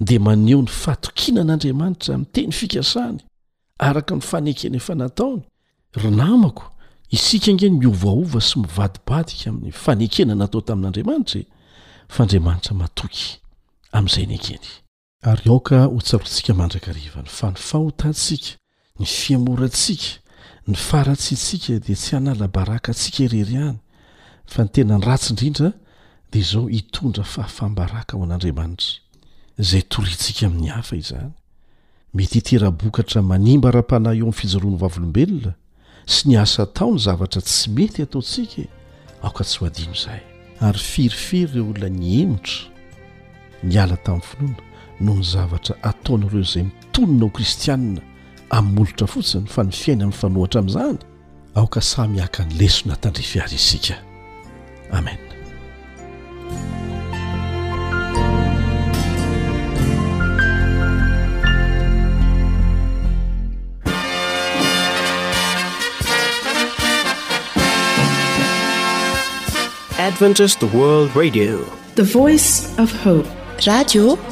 de 0.00 0.18
maneho 0.18 0.62
ny 0.62 0.68
faatokiana 0.70 1.40
an'andriamanitra 1.42 2.18
mi'yteny 2.22 2.52
fikasahny 2.58 3.18
araka 3.86 4.14
ny 4.18 4.22
fanekena 4.22 4.76
efanataony 4.78 5.42
ry 6.02 6.10
namako 6.10 6.64
isika 7.10 7.50
ngeny 7.56 7.74
miovaova 7.80 8.40
sy 8.48 8.58
mivadibadika 8.62 9.50
amin'ny 9.50 9.72
fanekena 9.84 10.34
natao 10.38 10.60
tamin'andriamanitra 10.68 11.40
e. 11.42 11.46
fandriamanitra 12.14 12.74
matoky 12.80 13.24
amn'izay 13.98 14.26
nnkeyhootiaanrakiny 14.30 17.00
fa 17.38 17.48
ny 17.50 17.56
fahotantsika 17.68 18.48
ny 19.00 19.06
fiamorantsika 19.06 20.08
ny 20.66 20.74
faratsitsika 20.74 21.78
dia 21.86 21.96
tsy 21.96 22.16
analabaraka 22.16 22.92
antsika 22.94 23.22
irery 23.26 23.56
any 23.56 23.78
fa 24.46 24.62
ny 24.64 24.68
tena 24.70 24.98
ny 24.98 25.04
ratsyindrindra 25.06 25.72
dia 26.30 26.44
zao 26.52 26.66
hitondra 26.68 27.24
faafambaraka 27.24 28.14
ao 28.16 28.22
an'andriamanitra 28.22 29.07
zay 29.58 29.82
torintsika 29.82 30.46
amin'ny 30.46 30.68
hafa 30.70 30.96
izany 30.96 31.30
mety 32.14 32.38
hitera-bokatra 32.38 33.22
manimba 33.26 33.70
raha-panay 33.74 34.18
eo 34.18 34.24
amin'ny 34.26 34.38
fijoroany 34.40 34.78
vavolombelona 34.82 35.52
sy 36.06 36.30
ny 36.30 36.36
asa 36.42 36.66
tao 36.66 36.92
ny 36.94 37.00
zavatra 37.06 37.40
tsy 37.42 37.70
mety 37.76 38.02
ataontsika 38.06 38.62
aoka 39.22 39.42
tsy 39.44 39.58
ho 39.58 39.66
adino 39.66 39.92
izay 39.98 40.22
ary 40.66 40.78
firifiry 40.90 41.42
ireo 41.58 41.64
olona 41.70 41.88
ny 41.98 42.14
emotra 42.22 42.62
niala 43.62 43.96
tamin'ny 44.06 44.26
filoana 44.30 44.62
no 45.00 45.14
ny 45.18 45.24
zavatra 45.32 45.74
ataonareo 45.90 46.40
izay 46.46 46.62
mitoninao 46.70 47.30
kristianna 47.36 48.00
amin'myolotra 48.56 49.06
fotsiny 49.14 49.46
fa 49.54 49.66
ny 49.66 49.72
fiainan'ny 49.80 50.16
fanohatra 50.20 50.60
amin'izany 50.62 50.98
aoka 51.54 51.80
samiaka 51.80 52.44
ny 52.46 52.54
lesona 52.60 52.96
tandrefy 53.02 53.42
azy 53.44 53.56
isika 53.60 53.96
amen 54.98 55.18
rd 70.08 71.38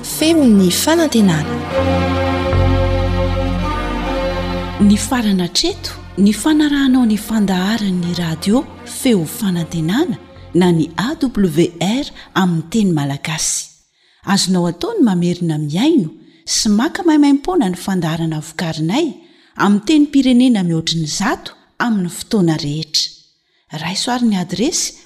fen 0.03 0.43
faantenaa 0.83 1.43
ny 4.87 4.97
farana 5.09 5.49
treto 5.59 5.93
ny 6.25 6.33
fanarahnao 6.43 7.05
ny 7.11 7.19
fandaharanny 7.29 8.13
radio 8.23 8.63
feo 8.99 9.25
fanantenana 9.39 10.17
na 10.55 10.71
ny 10.73 10.87
awr 11.09 12.05
aminy 12.43 12.63
teny 12.73 12.93
malagasy 12.93 13.67
azonao 14.33 14.67
ataony 14.73 15.03
mamerina 15.09 15.59
miaino 15.59 16.09
sy 16.45 16.69
maka 16.79 17.03
maimaimpona 17.09 17.69
ny 17.71 17.77
fandaharana 17.85 18.41
vokarinay 18.49 19.07
ami 19.65 19.81
teny 19.89 20.07
pirenena 20.13 20.63
mihoatriny 20.65 21.07
zato 21.19 21.51
amin'ny 21.85 22.11
fotoana 22.19 22.57
rehetra 22.65 23.11
raisoarin'ny 23.85 24.37
adresy 24.45 25.06